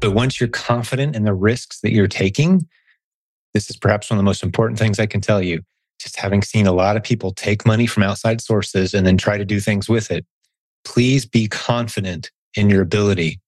But 0.00 0.10
once 0.10 0.38
you're 0.38 0.50
confident 0.50 1.16
in 1.16 1.24
the 1.24 1.32
risks 1.32 1.80
that 1.80 1.92
you're 1.92 2.08
taking, 2.08 2.68
this 3.54 3.70
is 3.70 3.76
perhaps 3.78 4.10
one 4.10 4.18
of 4.18 4.20
the 4.22 4.28
most 4.28 4.42
important 4.42 4.78
things 4.78 4.98
I 4.98 5.06
can 5.06 5.22
tell 5.22 5.40
you. 5.40 5.62
Just 6.00 6.16
having 6.16 6.42
seen 6.42 6.66
a 6.66 6.72
lot 6.72 6.96
of 6.96 7.02
people 7.02 7.32
take 7.32 7.66
money 7.66 7.86
from 7.86 8.02
outside 8.02 8.40
sources 8.40 8.94
and 8.94 9.06
then 9.06 9.16
try 9.16 9.36
to 9.36 9.44
do 9.44 9.60
things 9.60 9.88
with 9.88 10.10
it, 10.10 10.24
please 10.84 11.26
be 11.26 11.46
confident 11.46 12.30
in 12.56 12.70
your 12.70 12.82
ability 12.82 13.40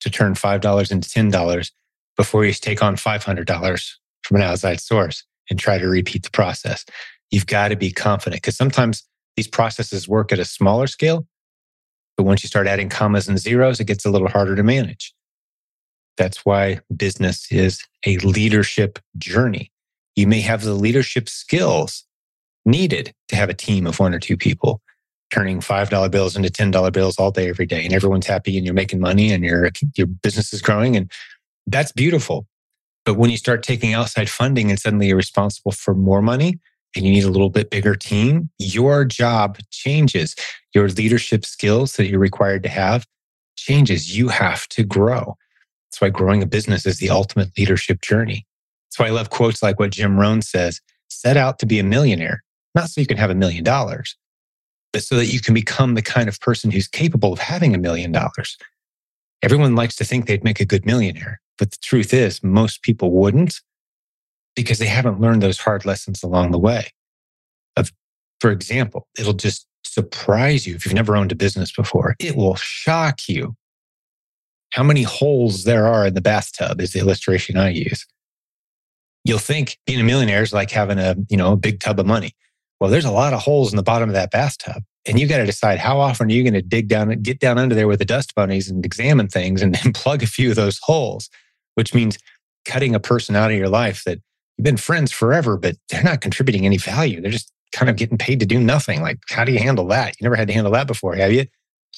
to 0.00 0.10
turn 0.10 0.34
$5 0.34 0.92
into 0.92 1.08
$10 1.08 1.70
before 2.16 2.44
you 2.44 2.52
take 2.52 2.82
on 2.82 2.96
$500 2.96 3.92
from 4.22 4.36
an 4.36 4.42
outside 4.42 4.80
source 4.80 5.24
and 5.50 5.58
try 5.58 5.78
to 5.78 5.88
repeat 5.88 6.22
the 6.22 6.30
process 6.30 6.84
you've 7.30 7.46
got 7.46 7.68
to 7.68 7.76
be 7.76 7.92
confident 7.92 8.42
because 8.42 8.56
sometimes 8.56 9.04
these 9.36 9.48
processes 9.48 10.08
work 10.08 10.32
at 10.32 10.38
a 10.38 10.44
smaller 10.44 10.86
scale. 10.86 11.26
But 12.16 12.24
once 12.24 12.42
you 12.42 12.48
start 12.48 12.66
adding 12.66 12.88
commas 12.88 13.28
and 13.28 13.38
zeros, 13.38 13.80
it 13.80 13.84
gets 13.84 14.04
a 14.04 14.10
little 14.10 14.28
harder 14.28 14.54
to 14.56 14.62
manage. 14.62 15.14
That's 16.16 16.44
why 16.44 16.80
business 16.94 17.50
is 17.50 17.82
a 18.04 18.18
leadership 18.18 18.98
journey. 19.16 19.69
You 20.16 20.26
may 20.26 20.40
have 20.40 20.62
the 20.62 20.74
leadership 20.74 21.28
skills 21.28 22.04
needed 22.64 23.14
to 23.28 23.36
have 23.36 23.48
a 23.48 23.54
team 23.54 23.86
of 23.86 23.98
one 23.98 24.14
or 24.14 24.18
two 24.18 24.36
people 24.36 24.80
turning 25.32 25.60
$5 25.60 26.10
bills 26.10 26.36
into 26.36 26.50
$10 26.50 26.92
bills 26.92 27.18
all 27.18 27.30
day, 27.30 27.48
every 27.48 27.66
day. 27.66 27.84
And 27.84 27.94
everyone's 27.94 28.26
happy 28.26 28.56
and 28.56 28.66
you're 28.66 28.74
making 28.74 29.00
money 29.00 29.32
and 29.32 29.44
your, 29.44 29.70
your 29.96 30.08
business 30.08 30.52
is 30.52 30.60
growing. 30.60 30.96
And 30.96 31.10
that's 31.66 31.92
beautiful. 31.92 32.46
But 33.04 33.14
when 33.14 33.30
you 33.30 33.36
start 33.36 33.62
taking 33.62 33.94
outside 33.94 34.28
funding 34.28 34.70
and 34.70 34.78
suddenly 34.78 35.06
you're 35.06 35.16
responsible 35.16 35.72
for 35.72 35.94
more 35.94 36.20
money, 36.20 36.58
and 36.96 37.04
you 37.04 37.12
need 37.12 37.24
a 37.24 37.30
little 37.30 37.50
bit 37.50 37.70
bigger 37.70 37.94
team, 37.94 38.50
your 38.58 39.04
job 39.04 39.58
changes. 39.70 40.34
Your 40.74 40.88
leadership 40.88 41.44
skills 41.44 41.96
that 41.96 42.08
you're 42.08 42.18
required 42.18 42.62
to 42.64 42.68
have 42.68 43.06
changes. 43.56 44.16
You 44.16 44.28
have 44.28 44.66
to 44.68 44.84
grow. 44.84 45.36
That's 45.86 46.00
why 46.00 46.10
growing 46.10 46.42
a 46.42 46.46
business 46.46 46.86
is 46.86 46.98
the 46.98 47.10
ultimate 47.10 47.56
leadership 47.56 48.00
journey. 48.00 48.46
Why 48.96 49.06
I 49.06 49.10
love 49.10 49.30
quotes 49.30 49.62
like 49.62 49.78
what 49.78 49.92
Jim 49.92 50.18
Rohn 50.18 50.42
says 50.42 50.80
set 51.08 51.36
out 51.36 51.58
to 51.58 51.66
be 51.66 51.78
a 51.78 51.84
millionaire, 51.84 52.42
not 52.74 52.88
so 52.88 53.00
you 53.00 53.06
can 53.06 53.16
have 53.16 53.30
a 53.30 53.34
million 53.34 53.64
dollars, 53.64 54.16
but 54.92 55.02
so 55.02 55.16
that 55.16 55.26
you 55.26 55.40
can 55.40 55.54
become 55.54 55.94
the 55.94 56.02
kind 56.02 56.28
of 56.28 56.40
person 56.40 56.70
who's 56.70 56.88
capable 56.88 57.32
of 57.32 57.38
having 57.38 57.74
a 57.74 57.78
million 57.78 58.12
dollars. 58.12 58.56
Everyone 59.42 59.74
likes 59.74 59.96
to 59.96 60.04
think 60.04 60.26
they'd 60.26 60.44
make 60.44 60.60
a 60.60 60.66
good 60.66 60.84
millionaire, 60.84 61.40
but 61.58 61.70
the 61.70 61.78
truth 61.82 62.12
is, 62.12 62.42
most 62.42 62.82
people 62.82 63.10
wouldn't 63.10 63.60
because 64.54 64.78
they 64.78 64.86
haven't 64.86 65.20
learned 65.20 65.42
those 65.42 65.58
hard 65.58 65.86
lessons 65.86 66.22
along 66.22 66.50
the 66.50 66.58
way. 66.58 66.88
Of, 67.76 67.92
for 68.40 68.50
example, 68.50 69.06
it'll 69.18 69.32
just 69.32 69.66
surprise 69.84 70.66
you 70.66 70.74
if 70.74 70.84
you've 70.84 70.94
never 70.94 71.16
owned 71.16 71.32
a 71.32 71.36
business 71.36 71.72
before. 71.72 72.16
It 72.18 72.36
will 72.36 72.56
shock 72.56 73.28
you 73.28 73.56
how 74.70 74.82
many 74.82 75.02
holes 75.02 75.64
there 75.64 75.86
are 75.86 76.06
in 76.06 76.14
the 76.14 76.20
bathtub 76.20 76.80
is 76.80 76.92
the 76.92 77.00
illustration 77.00 77.56
I 77.56 77.70
use. 77.70 78.06
You'll 79.24 79.38
think 79.38 79.78
being 79.86 80.00
a 80.00 80.04
millionaire 80.04 80.42
is 80.42 80.52
like 80.52 80.70
having 80.70 80.98
a, 80.98 81.14
you 81.28 81.36
know, 81.36 81.52
a 81.52 81.56
big 81.56 81.80
tub 81.80 82.00
of 82.00 82.06
money. 82.06 82.34
Well, 82.80 82.90
there's 82.90 83.04
a 83.04 83.10
lot 83.10 83.34
of 83.34 83.40
holes 83.40 83.72
in 83.72 83.76
the 83.76 83.82
bottom 83.82 84.08
of 84.08 84.14
that 84.14 84.30
bathtub. 84.30 84.82
And 85.06 85.18
you 85.18 85.26
got 85.26 85.38
to 85.38 85.46
decide 85.46 85.78
how 85.78 85.98
often 85.98 86.28
are 86.28 86.32
you 86.32 86.42
going 86.42 86.54
to 86.54 86.62
dig 86.62 86.88
down 86.88 87.10
and 87.10 87.22
get 87.22 87.40
down 87.40 87.58
under 87.58 87.74
there 87.74 87.88
with 87.88 87.98
the 87.98 88.04
dust 88.04 88.34
bunnies 88.34 88.70
and 88.70 88.84
examine 88.84 89.28
things 89.28 89.62
and, 89.62 89.78
and 89.84 89.94
plug 89.94 90.22
a 90.22 90.26
few 90.26 90.50
of 90.50 90.56
those 90.56 90.78
holes, 90.82 91.28
which 91.74 91.94
means 91.94 92.18
cutting 92.64 92.94
a 92.94 93.00
person 93.00 93.36
out 93.36 93.50
of 93.50 93.56
your 93.56 93.68
life 93.68 94.04
that 94.04 94.18
you've 94.56 94.64
been 94.64 94.76
friends 94.76 95.12
forever, 95.12 95.56
but 95.56 95.76
they're 95.88 96.02
not 96.02 96.20
contributing 96.20 96.66
any 96.66 96.76
value. 96.76 97.20
They're 97.20 97.30
just 97.30 97.52
kind 97.72 97.88
of 97.88 97.96
getting 97.96 98.18
paid 98.18 98.40
to 98.40 98.46
do 98.46 98.58
nothing. 98.58 99.00
Like, 99.00 99.18
how 99.28 99.44
do 99.44 99.52
you 99.52 99.58
handle 99.58 99.86
that? 99.88 100.16
You 100.20 100.24
never 100.24 100.36
had 100.36 100.48
to 100.48 100.54
handle 100.54 100.72
that 100.72 100.86
before, 100.86 101.14
have 101.14 101.32
you? 101.32 101.46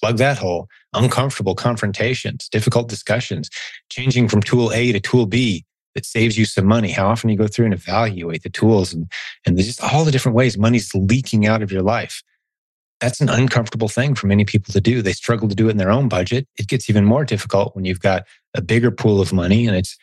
Plug 0.00 0.18
that 0.18 0.38
hole. 0.38 0.68
Uncomfortable 0.92 1.54
confrontations, 1.54 2.48
difficult 2.48 2.88
discussions, 2.88 3.48
changing 3.90 4.28
from 4.28 4.42
tool 4.42 4.72
A 4.72 4.92
to 4.92 5.00
tool 5.00 5.26
B 5.26 5.64
that 5.94 6.06
saves 6.06 6.38
you 6.38 6.44
some 6.44 6.66
money. 6.66 6.90
How 6.90 7.08
often 7.08 7.30
you 7.30 7.36
go 7.36 7.46
through 7.46 7.66
and 7.66 7.74
evaluate 7.74 8.42
the 8.42 8.50
tools 8.50 8.92
and, 8.92 9.10
and 9.46 9.58
just 9.58 9.82
all 9.82 10.04
the 10.04 10.10
different 10.10 10.36
ways 10.36 10.56
money's 10.56 10.94
leaking 10.94 11.46
out 11.46 11.62
of 11.62 11.70
your 11.70 11.82
life. 11.82 12.22
That's 13.00 13.20
an 13.20 13.28
uncomfortable 13.28 13.88
thing 13.88 14.14
for 14.14 14.28
many 14.28 14.44
people 14.44 14.72
to 14.72 14.80
do. 14.80 15.02
They 15.02 15.12
struggle 15.12 15.48
to 15.48 15.54
do 15.54 15.66
it 15.66 15.72
in 15.72 15.76
their 15.76 15.90
own 15.90 16.08
budget. 16.08 16.46
It 16.56 16.68
gets 16.68 16.88
even 16.88 17.04
more 17.04 17.24
difficult 17.24 17.74
when 17.74 17.84
you've 17.84 18.00
got 18.00 18.24
a 18.54 18.62
bigger 18.62 18.92
pool 18.92 19.20
of 19.20 19.32
money 19.32 19.66
and 19.66 19.76
it's 19.76 19.98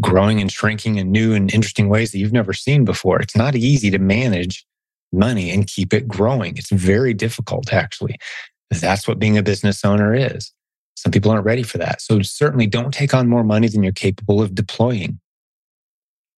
growing 0.00 0.40
and 0.40 0.50
shrinking 0.50 0.96
in 0.96 1.12
new 1.12 1.34
and 1.34 1.52
interesting 1.52 1.88
ways 1.88 2.12
that 2.12 2.18
you've 2.18 2.32
never 2.32 2.54
seen 2.54 2.84
before. 2.84 3.20
It's 3.20 3.36
not 3.36 3.54
easy 3.54 3.90
to 3.90 3.98
manage 3.98 4.64
money 5.12 5.50
and 5.50 5.66
keep 5.66 5.92
it 5.92 6.08
growing. 6.08 6.56
It's 6.56 6.70
very 6.70 7.12
difficult, 7.12 7.72
actually. 7.72 8.16
That's 8.70 9.06
what 9.06 9.18
being 9.18 9.36
a 9.36 9.42
business 9.42 9.84
owner 9.84 10.14
is. 10.14 10.52
Some 11.00 11.12
people 11.12 11.30
aren't 11.30 11.46
ready 11.46 11.62
for 11.62 11.78
that. 11.78 12.02
So 12.02 12.20
certainly 12.20 12.66
don't 12.66 12.92
take 12.92 13.14
on 13.14 13.26
more 13.26 13.42
money 13.42 13.68
than 13.68 13.82
you're 13.82 13.92
capable 13.92 14.42
of 14.42 14.54
deploying. 14.54 15.18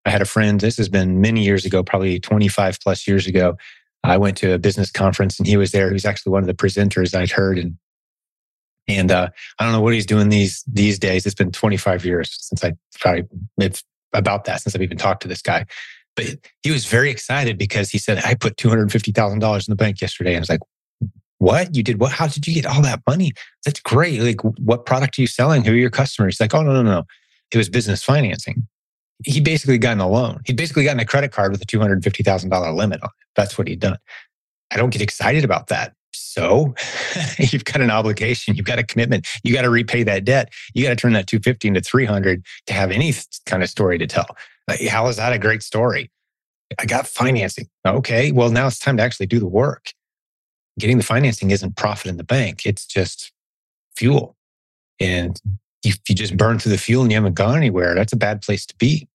I 0.05 0.11
had 0.11 0.22
a 0.22 0.27
friend, 0.27 0.61
this 0.61 0.77
has 0.77 0.88
been 0.88 1.20
many 1.20 1.44
years 1.44 1.64
ago, 1.64 1.83
probably 1.83 2.20
25 2.20 2.79
plus 2.81 3.09
years 3.09 3.27
ago. 3.27 3.57
I 4.05 4.16
went 4.18 4.37
to 4.38 4.53
a 4.53 4.59
business 4.59 4.90
conference 4.90 5.38
and 5.38 5.48
he 5.48 5.57
was 5.57 5.72
there. 5.72 5.88
He 5.88 5.92
was 5.92 6.05
actually 6.05 6.31
one 6.31 6.44
of 6.44 6.46
the 6.46 6.55
presenters 6.55 7.12
I'd 7.14 7.31
heard. 7.31 7.59
And 7.59 7.77
and 8.88 9.11
uh, 9.11 9.29
I 9.59 9.64
don't 9.64 9.72
know 9.72 9.81
what 9.81 9.94
he's 9.94 10.07
doing 10.07 10.29
these 10.29 10.64
these 10.66 10.98
days. 10.98 11.27
It's 11.27 11.35
been 11.35 11.53
25 11.53 12.05
years 12.05 12.37
since 12.40 12.64
I 12.64 12.72
probably 13.01 13.25
it's 13.59 13.83
about 14.12 14.44
that 14.44 14.61
since 14.61 14.75
I've 14.75 14.83
even 14.83 14.98
talked 14.98 15.22
to 15.22 15.29
this 15.29 15.42
guy. 15.42 15.66
But 16.14 16.27
he 16.62 16.70
was 16.70 16.87
very 16.87 17.11
excited 17.11 17.59
because 17.59 17.90
he 17.90 17.98
said, 17.98 18.18
I 18.25 18.35
put 18.35 18.57
$250,000 18.57 19.68
in 19.68 19.72
the 19.72 19.77
bank 19.77 20.01
yesterday. 20.01 20.31
And 20.31 20.38
I 20.38 20.40
was 20.40 20.51
like, 20.51 20.61
what? 21.43 21.75
You 21.75 21.83
did 21.83 21.99
what? 21.99 22.13
How 22.13 22.29
did 22.29 22.47
you 22.47 22.55
get 22.55 22.67
all 22.67 22.81
that 22.83 23.01
money? 23.05 23.33
That's 23.65 23.81
great. 23.81 24.21
Like, 24.21 24.41
what 24.61 24.87
product 24.87 25.19
are 25.19 25.23
you 25.23 25.27
selling? 25.27 25.65
Who 25.65 25.73
are 25.73 25.77
your 25.77 25.91
customers? 25.91 26.39
Like, 26.39 26.55
oh, 26.55 26.63
no, 26.63 26.73
no, 26.73 26.83
no. 26.83 27.03
It 27.51 27.59
was 27.59 27.69
business 27.69 28.05
financing. 28.05 28.69
He 29.25 29.41
basically 29.41 29.77
gotten 29.79 30.01
a 30.01 30.09
loan. 30.09 30.41
He'd 30.47 30.57
basically 30.57 30.85
gotten 30.85 31.01
a 31.01 31.05
credit 31.05 31.33
card 31.33 31.51
with 31.51 31.61
a 31.61 31.67
$250,000 31.67 32.77
limit 32.77 33.03
on 33.03 33.09
it. 33.09 33.27
That's 33.35 33.59
what 33.59 33.67
he'd 33.67 33.81
done. 33.81 33.99
I 34.71 34.77
don't 34.77 34.91
get 34.91 35.03
excited 35.03 35.45
about 35.45 35.67
that. 35.67 35.95
So 36.13 36.75
you've 37.39 37.65
got 37.65 37.81
an 37.81 37.91
obligation, 37.91 38.55
you've 38.55 38.67
got 38.67 38.79
a 38.79 38.85
commitment, 38.85 39.27
you 39.43 39.53
got 39.53 39.63
to 39.63 39.71
repay 39.71 40.05
that 40.05 40.25
debt. 40.25 40.53
You 40.75 40.85
got 40.85 40.91
to 40.91 40.97
turn 40.97 41.13
that 41.15 41.27
250 41.27 41.67
into 41.69 41.81
300 41.81 42.45
to 42.67 42.73
have 42.73 42.93
any 42.93 43.13
kind 43.47 43.65
of 43.65 43.69
story 43.69 43.99
to 43.99 44.07
tell. 44.07 44.37
Like, 44.69 44.81
how 44.87 45.09
is 45.09 45.17
that 45.17 45.33
a 45.33 45.39
great 45.39 45.65
story? 45.65 46.09
I 46.79 46.87
got 46.87 47.09
financing. 47.09 47.67
Okay, 47.85 48.31
well, 48.31 48.51
now 48.51 48.69
it's 48.69 48.79
time 48.79 48.97
to 48.99 49.03
actually 49.03 49.27
do 49.27 49.41
the 49.41 49.49
work. 49.49 49.93
Getting 50.79 50.99
the 50.99 51.05
financing 51.05 51.51
isn't 51.51 51.77
profit 51.77 52.07
in 52.07 52.17
the 52.17 52.25
bank, 52.25 52.65
it's 52.65 52.87
just 52.87 53.33
fuel. 53.97 54.37
And 55.01 55.41
if 55.85 55.99
you 56.09 56.15
just 56.15 56.37
burn 56.37 56.59
through 56.59 56.73
the 56.73 56.79
fuel 56.79 57.03
and 57.03 57.11
you 57.11 57.17
haven't 57.17 57.35
gone 57.35 57.57
anywhere, 57.57 57.95
that's 57.95 58.13
a 58.13 58.17
bad 58.17 58.43
place 58.43 58.65
to 58.67 58.75
be. 58.77 59.09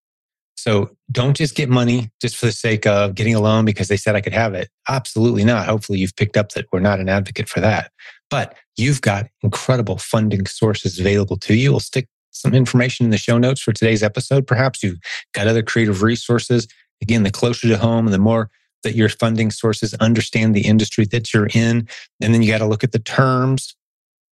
So 0.55 0.89
don't 1.11 1.37
just 1.37 1.55
get 1.55 1.69
money 1.69 2.11
just 2.19 2.35
for 2.35 2.47
the 2.47 2.51
sake 2.51 2.85
of 2.87 3.15
getting 3.15 3.35
a 3.35 3.39
loan 3.39 3.63
because 3.63 3.87
they 3.87 3.97
said 3.97 4.15
I 4.15 4.21
could 4.21 4.33
have 4.33 4.53
it. 4.53 4.69
Absolutely 4.89 5.43
not. 5.43 5.67
Hopefully 5.67 5.99
you've 5.99 6.15
picked 6.15 6.35
up 6.35 6.51
that 6.53 6.65
we're 6.71 6.79
not 6.79 6.99
an 6.99 7.09
advocate 7.09 7.47
for 7.47 7.61
that. 7.61 7.91
But 8.29 8.55
you've 8.75 9.01
got 9.01 9.27
incredible 9.43 9.97
funding 9.97 10.45
sources 10.47 10.99
available 10.99 11.37
to 11.37 11.53
you. 11.53 11.71
We'll 11.71 11.79
stick 11.79 12.07
some 12.31 12.53
information 12.53 13.05
in 13.05 13.11
the 13.11 13.17
show 13.17 13.37
notes 13.37 13.61
for 13.61 13.71
today's 13.71 14.03
episode. 14.03 14.47
Perhaps 14.47 14.83
you've 14.83 14.97
got 15.33 15.47
other 15.47 15.63
creative 15.63 16.01
resources. 16.01 16.67
Again, 17.01 17.23
the 17.23 17.31
closer 17.31 17.67
to 17.67 17.77
home 17.77 18.07
and 18.07 18.13
the 18.13 18.19
more 18.19 18.49
that 18.87 18.95
your 18.95 19.09
funding 19.09 19.51
sources 19.51 19.93
understand 19.95 20.55
the 20.55 20.65
industry 20.65 21.05
that 21.11 21.33
you're 21.33 21.49
in. 21.53 21.87
And 22.21 22.33
then 22.33 22.41
you 22.41 22.49
got 22.49 22.59
to 22.59 22.65
look 22.65 22.85
at 22.85 22.93
the 22.93 22.99
terms. 22.99 23.75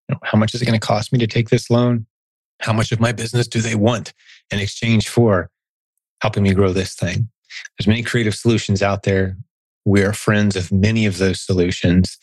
You 0.07 0.15
know, 0.15 0.19
how 0.23 0.37
much 0.37 0.55
is 0.55 0.61
it 0.61 0.65
going 0.65 0.79
to 0.79 0.87
cost 0.87 1.11
me 1.11 1.19
to 1.19 1.27
take 1.27 1.49
this 1.49 1.69
loan? 1.69 2.05
How 2.61 2.71
much 2.71 2.93
of 2.93 3.01
my 3.01 3.11
business 3.11 3.49
do 3.49 3.59
they 3.59 3.75
want 3.75 4.13
in 4.49 4.59
exchange 4.59 5.09
for 5.09 5.49
helping 6.21 6.43
me 6.43 6.53
grow 6.53 6.71
this 6.71 6.95
thing? 6.95 7.27
There's 7.77 7.87
many 7.87 8.01
creative 8.01 8.33
solutions 8.33 8.81
out 8.81 9.03
there. 9.03 9.35
We 9.83 10.03
are 10.03 10.13
friends 10.13 10.55
of 10.55 10.71
many 10.71 11.05
of 11.05 11.17
those 11.17 11.41
solutions. 11.41 12.17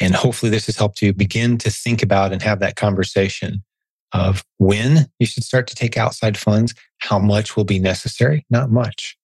And 0.00 0.14
hopefully 0.14 0.50
this 0.50 0.66
has 0.66 0.76
helped 0.76 1.02
you 1.02 1.12
begin 1.12 1.58
to 1.58 1.70
think 1.70 2.02
about 2.02 2.32
and 2.32 2.40
have 2.42 2.60
that 2.60 2.76
conversation 2.76 3.64
of 4.12 4.44
when 4.58 5.06
you 5.18 5.26
should 5.26 5.42
start 5.42 5.66
to 5.66 5.74
take 5.74 5.96
outside 5.96 6.38
funds, 6.38 6.72
how 6.98 7.18
much 7.18 7.56
will 7.56 7.64
be 7.64 7.80
necessary, 7.80 8.46
not 8.48 8.70
much, 8.70 9.16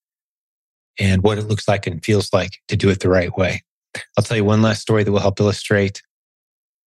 and 0.99 1.23
what 1.23 1.37
it 1.37 1.47
looks 1.47 1.67
like 1.67 1.87
and 1.87 2.03
feels 2.03 2.31
like 2.33 2.59
to 2.67 2.75
do 2.75 2.89
it 2.89 2.99
the 2.99 3.09
right 3.09 3.35
way. 3.37 3.63
I'll 4.17 4.23
tell 4.23 4.37
you 4.37 4.45
one 4.45 4.61
last 4.61 4.81
story 4.81 5.03
that 5.03 5.11
will 5.11 5.19
help 5.19 5.39
illustrate, 5.39 6.01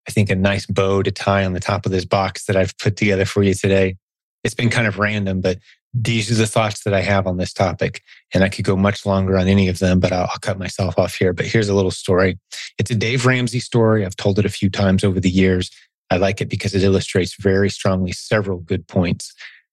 I 0.08 0.10
think, 0.10 0.30
a 0.30 0.34
nice 0.34 0.66
bow 0.66 1.02
to 1.02 1.10
tie 1.10 1.44
on 1.44 1.52
the 1.52 1.60
top 1.60 1.86
of 1.86 1.92
this 1.92 2.04
box 2.04 2.46
that 2.46 2.56
I've 2.56 2.76
put 2.78 2.96
together 2.96 3.24
for 3.24 3.42
you 3.42 3.54
today. 3.54 3.96
It's 4.42 4.54
been 4.54 4.70
kind 4.70 4.86
of 4.86 4.98
random, 4.98 5.40
but 5.40 5.58
these 5.94 6.30
are 6.30 6.34
the 6.34 6.46
thoughts 6.46 6.82
that 6.82 6.92
I 6.92 7.00
have 7.00 7.26
on 7.26 7.36
this 7.36 7.52
topic. 7.52 8.02
And 8.34 8.42
I 8.42 8.48
could 8.48 8.64
go 8.64 8.76
much 8.76 9.06
longer 9.06 9.38
on 9.38 9.46
any 9.46 9.68
of 9.68 9.78
them, 9.78 10.00
but 10.00 10.12
I'll, 10.12 10.28
I'll, 10.30 10.38
cut 10.40 10.58
myself 10.58 10.98
off 10.98 11.14
here. 11.14 11.32
But 11.32 11.46
here's 11.46 11.68
a 11.68 11.74
little 11.74 11.92
story. 11.92 12.38
It's 12.78 12.90
a 12.90 12.96
Dave 12.96 13.24
Ramsey 13.24 13.60
story. 13.60 14.04
I've 14.04 14.16
told 14.16 14.38
it 14.38 14.44
a 14.44 14.50
few 14.50 14.68
times 14.68 15.04
over 15.04 15.20
the 15.20 15.30
years. 15.30 15.70
I 16.10 16.16
like 16.16 16.40
it 16.40 16.48
because 16.48 16.74
it 16.74 16.82
illustrates 16.82 17.36
very 17.36 17.70
strongly 17.70 18.12
several 18.12 18.58
good 18.58 18.86
points. 18.88 19.32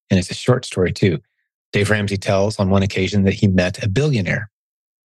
And 0.09 0.19
it's 0.19 0.31
a 0.31 0.35
short 0.35 0.65
story 0.65 0.93
too. 0.93 1.19
Dave 1.71 1.89
Ramsey 1.89 2.17
tells 2.17 2.59
on 2.59 2.69
one 2.69 2.83
occasion 2.83 3.23
that 3.23 3.33
he 3.33 3.47
met 3.47 3.83
a 3.83 3.89
billionaire. 3.89 4.49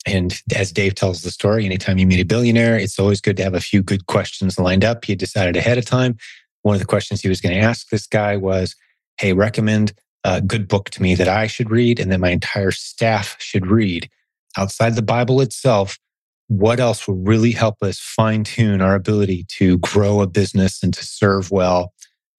And 0.07 0.39
as 0.55 0.71
Dave 0.71 0.95
tells 0.95 1.23
the 1.23 1.31
story, 1.31 1.65
anytime 1.65 1.97
you 1.97 2.05
meet 2.05 2.19
a 2.19 2.25
billionaire, 2.25 2.77
it's 2.77 2.99
always 2.99 3.21
good 3.21 3.37
to 3.37 3.43
have 3.43 3.55
a 3.55 3.59
few 3.61 3.81
good 3.81 4.05
questions 4.05 4.59
lined 4.59 4.85
up. 4.85 5.05
He 5.05 5.13
had 5.13 5.19
decided 5.19 5.55
ahead 5.55 5.77
of 5.77 5.85
time. 5.85 6.17
One 6.61 6.75
of 6.75 6.79
the 6.79 6.87
questions 6.87 7.21
he 7.21 7.29
was 7.29 7.41
going 7.41 7.55
to 7.55 7.61
ask 7.61 7.89
this 7.89 8.07
guy 8.07 8.37
was, 8.37 8.75
Hey, 9.19 9.33
recommend 9.33 9.93
a 10.23 10.41
good 10.41 10.67
book 10.67 10.89
to 10.91 11.01
me 11.01 11.15
that 11.15 11.27
I 11.27 11.47
should 11.47 11.69
read 11.69 11.99
and 11.99 12.11
that 12.11 12.19
my 12.19 12.29
entire 12.29 12.71
staff 12.71 13.35
should 13.39 13.67
read 13.67 14.09
outside 14.57 14.95
the 14.95 15.01
Bible 15.01 15.41
itself 15.41 15.97
what 16.47 16.79
else 16.79 17.07
will 17.07 17.15
really 17.15 17.51
help 17.51 17.81
us 17.81 17.99
fine 17.99 18.43
tune 18.43 18.81
our 18.81 18.95
ability 18.95 19.45
to 19.49 19.77
grow 19.79 20.21
a 20.21 20.27
business 20.27 20.83
and 20.83 20.93
to 20.93 21.03
serve 21.03 21.51
well 21.51 21.93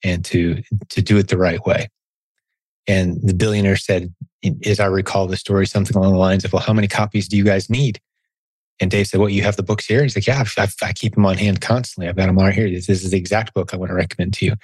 and 0.04 0.24
to 0.24 0.62
to 0.88 1.02
do 1.02 1.16
it 1.16 1.28
the 1.28 1.38
right 1.38 1.64
way 1.66 1.88
and 2.86 3.18
the 3.22 3.34
billionaire 3.34 3.76
said 3.76 4.12
as 4.64 4.80
i 4.80 4.86
recall 4.86 5.26
the 5.26 5.36
story 5.36 5.66
something 5.66 5.96
along 5.96 6.12
the 6.12 6.18
lines 6.18 6.44
of 6.44 6.52
well 6.52 6.62
how 6.62 6.72
many 6.72 6.88
copies 6.88 7.28
do 7.28 7.36
you 7.36 7.44
guys 7.44 7.70
need 7.70 8.00
and 8.80 8.90
dave 8.90 9.06
said 9.06 9.20
well 9.20 9.28
you 9.28 9.42
have 9.42 9.56
the 9.56 9.62
books 9.62 9.86
here 9.86 10.02
he's 10.02 10.16
like 10.16 10.26
yeah 10.26 10.44
i, 10.56 10.68
I 10.82 10.92
keep 10.92 11.14
them 11.14 11.26
on 11.26 11.36
hand 11.36 11.60
constantly 11.60 12.08
i've 12.08 12.16
got 12.16 12.26
them 12.26 12.38
right 12.38 12.54
here 12.54 12.70
this, 12.70 12.86
this 12.86 13.04
is 13.04 13.10
the 13.10 13.18
exact 13.18 13.54
book 13.54 13.72
i 13.72 13.76
want 13.76 13.90
to 13.90 13.94
recommend 13.94 14.34
to 14.34 14.46
you 14.46 14.54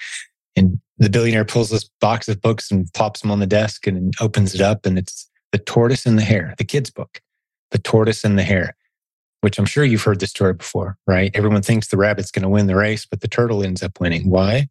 and 0.56 0.80
the 0.98 1.10
billionaire 1.10 1.44
pulls 1.44 1.70
this 1.70 1.88
box 2.00 2.28
of 2.28 2.40
books 2.40 2.70
and 2.70 2.92
pops 2.92 3.20
them 3.20 3.30
on 3.30 3.40
the 3.40 3.46
desk 3.46 3.86
and 3.86 4.14
opens 4.20 4.54
it 4.54 4.60
up 4.60 4.86
and 4.86 4.98
it's 4.98 5.28
the 5.50 5.58
tortoise 5.58 6.06
and 6.06 6.18
the 6.18 6.22
hare 6.22 6.54
the 6.58 6.64
kids 6.64 6.90
book 6.90 7.20
the 7.70 7.78
tortoise 7.78 8.24
and 8.24 8.38
the 8.38 8.42
hare 8.42 8.76
which 9.42 9.58
I'm 9.58 9.66
sure 9.66 9.84
you've 9.84 10.02
heard 10.02 10.20
the 10.20 10.26
story 10.28 10.54
before, 10.54 10.96
right? 11.06 11.30
Everyone 11.34 11.62
thinks 11.62 11.88
the 11.88 11.96
rabbit's 11.96 12.30
going 12.30 12.44
to 12.44 12.48
win 12.48 12.68
the 12.68 12.76
race, 12.76 13.04
but 13.04 13.20
the 13.20 13.28
turtle 13.28 13.64
ends 13.64 13.82
up 13.82 14.00
winning. 14.00 14.30
Why? 14.30 14.68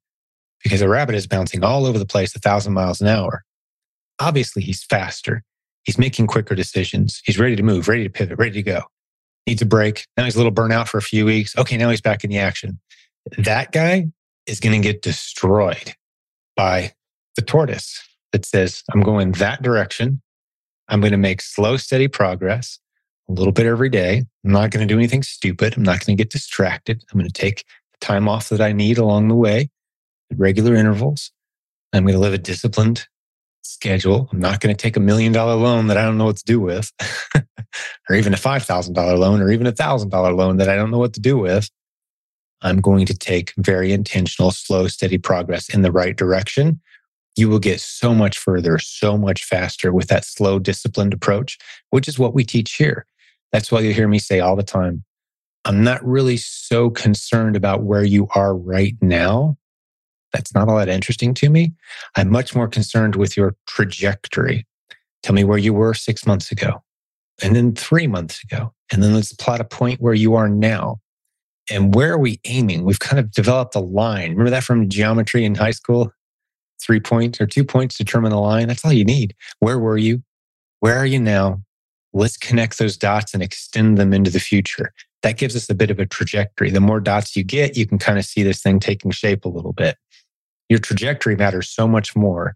Because 0.63 0.81
a 0.81 0.89
rabbit 0.89 1.15
is 1.15 1.27
bouncing 1.27 1.63
all 1.63 1.85
over 1.85 1.97
the 1.97 2.05
place 2.05 2.35
a 2.35 2.39
thousand 2.39 2.73
miles 2.73 3.01
an 3.01 3.07
hour. 3.07 3.43
Obviously, 4.19 4.61
he's 4.61 4.83
faster. 4.83 5.43
He's 5.83 5.97
making 5.97 6.27
quicker 6.27 6.53
decisions. 6.53 7.21
He's 7.25 7.39
ready 7.39 7.55
to 7.55 7.63
move, 7.63 7.87
ready 7.87 8.03
to 8.03 8.09
pivot, 8.09 8.37
ready 8.37 8.51
to 8.51 8.63
go. 8.63 8.83
Needs 9.47 9.61
a 9.61 9.65
break. 9.65 10.05
Now 10.15 10.25
he's 10.25 10.35
a 10.35 10.37
little 10.37 10.51
burnt 10.51 10.73
out 10.73 10.87
for 10.87 10.99
a 10.99 11.01
few 11.01 11.25
weeks. 11.25 11.57
Okay, 11.57 11.77
now 11.77 11.89
he's 11.89 12.01
back 12.01 12.23
in 12.23 12.29
the 12.29 12.37
action. 12.37 12.79
That 13.37 13.71
guy 13.71 14.07
is 14.45 14.59
going 14.59 14.79
to 14.79 14.87
get 14.87 15.01
destroyed 15.01 15.93
by 16.55 16.93
the 17.35 17.41
tortoise 17.41 17.99
that 18.31 18.45
says, 18.45 18.83
I'm 18.93 19.01
going 19.01 19.31
that 19.33 19.61
direction. 19.61 20.21
I'm 20.87 21.01
going 21.01 21.11
to 21.11 21.17
make 21.17 21.41
slow, 21.41 21.77
steady 21.77 22.07
progress 22.07 22.79
a 23.29 23.33
little 23.33 23.53
bit 23.53 23.65
every 23.65 23.89
day. 23.89 24.25
I'm 24.43 24.51
not 24.51 24.71
going 24.71 24.87
to 24.87 24.93
do 24.93 24.97
anything 24.97 25.23
stupid. 25.23 25.75
I'm 25.75 25.83
not 25.83 26.05
going 26.05 26.15
to 26.17 26.21
get 26.21 26.31
distracted. 26.31 27.03
I'm 27.11 27.19
going 27.19 27.29
to 27.29 27.33
take 27.41 27.65
the 27.93 28.05
time 28.05 28.27
off 28.27 28.49
that 28.49 28.61
I 28.61 28.73
need 28.73 28.97
along 28.97 29.27
the 29.27 29.35
way 29.35 29.69
at 30.31 30.39
regular 30.39 30.75
intervals. 30.75 31.31
I'm 31.93 32.03
going 32.03 32.13
to 32.13 32.19
live 32.19 32.33
a 32.33 32.37
disciplined 32.37 33.07
schedule. 33.63 34.29
I'm 34.31 34.39
not 34.39 34.59
going 34.59 34.75
to 34.75 34.81
take 34.81 34.97
a 34.97 35.01
million 35.01 35.31
dollar 35.31 35.55
loan 35.55 35.87
that 35.87 35.97
I 35.97 36.03
don't 36.03 36.17
know 36.17 36.25
what 36.25 36.37
to 36.37 36.45
do 36.45 36.59
with, 36.59 36.91
or 37.35 38.15
even 38.15 38.33
a 38.33 38.37
$5,000 38.37 39.17
loan, 39.17 39.41
or 39.41 39.51
even 39.51 39.67
a 39.67 39.73
$1,000 39.73 40.35
loan 40.35 40.57
that 40.57 40.69
I 40.69 40.75
don't 40.75 40.91
know 40.91 40.97
what 40.97 41.13
to 41.13 41.19
do 41.19 41.37
with. 41.37 41.69
I'm 42.61 42.79
going 42.79 43.05
to 43.07 43.17
take 43.17 43.53
very 43.57 43.91
intentional, 43.91 44.51
slow, 44.51 44.87
steady 44.87 45.17
progress 45.17 45.69
in 45.69 45.81
the 45.81 45.91
right 45.91 46.15
direction. 46.15 46.79
You 47.35 47.49
will 47.49 47.59
get 47.59 47.81
so 47.81 48.13
much 48.13 48.37
further, 48.37 48.77
so 48.77 49.17
much 49.17 49.43
faster 49.45 49.91
with 49.91 50.07
that 50.09 50.25
slow, 50.25 50.59
disciplined 50.59 51.13
approach, 51.13 51.57
which 51.89 52.07
is 52.07 52.19
what 52.19 52.33
we 52.33 52.43
teach 52.43 52.73
here. 52.73 53.05
That's 53.51 53.71
why 53.71 53.79
you 53.79 53.93
hear 53.93 54.07
me 54.07 54.19
say 54.19 54.39
all 54.39 54.55
the 54.55 54.63
time, 54.63 55.03
I'm 55.65 55.83
not 55.83 56.05
really 56.05 56.37
so 56.37 56.89
concerned 56.89 57.55
about 57.55 57.83
where 57.83 58.03
you 58.03 58.27
are 58.35 58.55
right 58.55 58.95
now. 59.01 59.57
That's 60.33 60.53
not 60.53 60.69
all 60.69 60.77
that 60.77 60.89
interesting 60.89 61.33
to 61.35 61.49
me. 61.49 61.73
I'm 62.15 62.29
much 62.29 62.55
more 62.55 62.67
concerned 62.67 63.15
with 63.15 63.35
your 63.35 63.55
trajectory. 63.67 64.65
Tell 65.23 65.35
me 65.35 65.43
where 65.43 65.57
you 65.57 65.73
were 65.73 65.93
six 65.93 66.25
months 66.25 66.51
ago, 66.51 66.81
and 67.43 67.55
then 67.55 67.75
three 67.75 68.07
months 68.07 68.43
ago. 68.43 68.73
And 68.91 69.03
then 69.03 69.13
let's 69.13 69.33
plot 69.33 69.61
a 69.61 69.65
point 69.65 70.01
where 70.01 70.13
you 70.13 70.35
are 70.35 70.49
now. 70.49 70.99
And 71.69 71.93
where 71.93 72.13
are 72.13 72.17
we 72.17 72.39
aiming? 72.45 72.83
We've 72.83 72.99
kind 72.99 73.19
of 73.19 73.31
developed 73.31 73.75
a 73.75 73.79
line. 73.79 74.31
Remember 74.31 74.49
that 74.49 74.63
from 74.63 74.89
geometry 74.89 75.45
in 75.45 75.55
high 75.55 75.71
school? 75.71 76.11
Three 76.81 76.99
points 76.99 77.39
or 77.39 77.45
two 77.45 77.63
points 77.63 77.97
determine 77.97 78.31
the 78.31 78.39
line. 78.39 78.67
That's 78.67 78.83
all 78.83 78.91
you 78.91 79.05
need. 79.05 79.35
Where 79.59 79.79
were 79.79 79.97
you? 79.97 80.23
Where 80.79 80.97
are 80.97 81.05
you 81.05 81.19
now? 81.19 81.61
let's 82.13 82.37
connect 82.37 82.77
those 82.77 82.97
dots 82.97 83.33
and 83.33 83.41
extend 83.41 83.97
them 83.97 84.13
into 84.13 84.31
the 84.31 84.39
future. 84.39 84.93
That 85.23 85.37
gives 85.37 85.55
us 85.55 85.69
a 85.69 85.75
bit 85.75 85.91
of 85.91 85.99
a 85.99 86.05
trajectory. 86.05 86.71
The 86.71 86.79
more 86.79 86.99
dots 86.99 87.35
you 87.35 87.43
get, 87.43 87.77
you 87.77 87.85
can 87.85 87.99
kind 87.99 88.17
of 88.17 88.25
see 88.25 88.43
this 88.43 88.61
thing 88.61 88.79
taking 88.79 89.11
shape 89.11 89.45
a 89.45 89.49
little 89.49 89.73
bit. 89.73 89.97
Your 90.71 90.79
trajectory 90.79 91.35
matters 91.35 91.67
so 91.67 91.85
much 91.85 92.15
more 92.15 92.55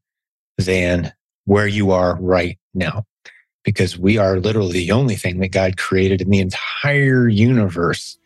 than 0.58 1.12
where 1.44 1.68
you 1.68 1.92
are 1.92 2.18
right 2.22 2.58
now. 2.74 3.04
Because 3.66 4.00
we 4.00 4.18
are 4.18 4.40
literally 4.40 4.72
the 4.72 4.92
only 4.94 5.16
thing 5.16 5.42
that 5.42 5.50
God 5.50 5.76
created 5.76 6.22
in 6.22 6.30
the 6.30 6.40
entire 6.40 7.28
universe 7.28 8.18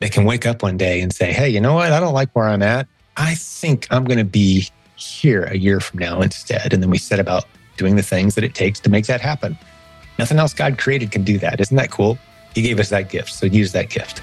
that 0.00 0.10
can 0.10 0.24
wake 0.24 0.46
up 0.46 0.62
one 0.62 0.78
day 0.78 1.02
and 1.02 1.14
say, 1.14 1.34
Hey, 1.34 1.50
you 1.50 1.60
know 1.60 1.74
what? 1.74 1.92
I 1.92 2.00
don't 2.00 2.14
like 2.14 2.34
where 2.34 2.48
I'm 2.48 2.62
at. 2.62 2.88
I 3.18 3.34
think 3.34 3.86
I'm 3.90 4.04
going 4.04 4.16
to 4.16 4.24
be 4.24 4.70
here 4.94 5.42
a 5.42 5.58
year 5.58 5.80
from 5.80 5.98
now 5.98 6.22
instead. 6.22 6.72
And 6.72 6.82
then 6.82 6.88
we 6.88 6.96
set 6.96 7.20
about 7.20 7.44
doing 7.76 7.96
the 7.96 8.02
things 8.02 8.36
that 8.36 8.44
it 8.44 8.54
takes 8.54 8.80
to 8.80 8.88
make 8.88 9.04
that 9.04 9.20
happen. 9.20 9.58
Nothing 10.18 10.38
else 10.38 10.54
God 10.54 10.78
created 10.78 11.10
can 11.10 11.24
do 11.24 11.36
that. 11.40 11.60
Isn't 11.60 11.76
that 11.76 11.90
cool? 11.90 12.16
He 12.54 12.62
gave 12.62 12.80
us 12.80 12.88
that 12.88 13.10
gift. 13.10 13.34
So 13.34 13.44
use 13.44 13.72
that 13.72 13.90
gift. 13.90 14.22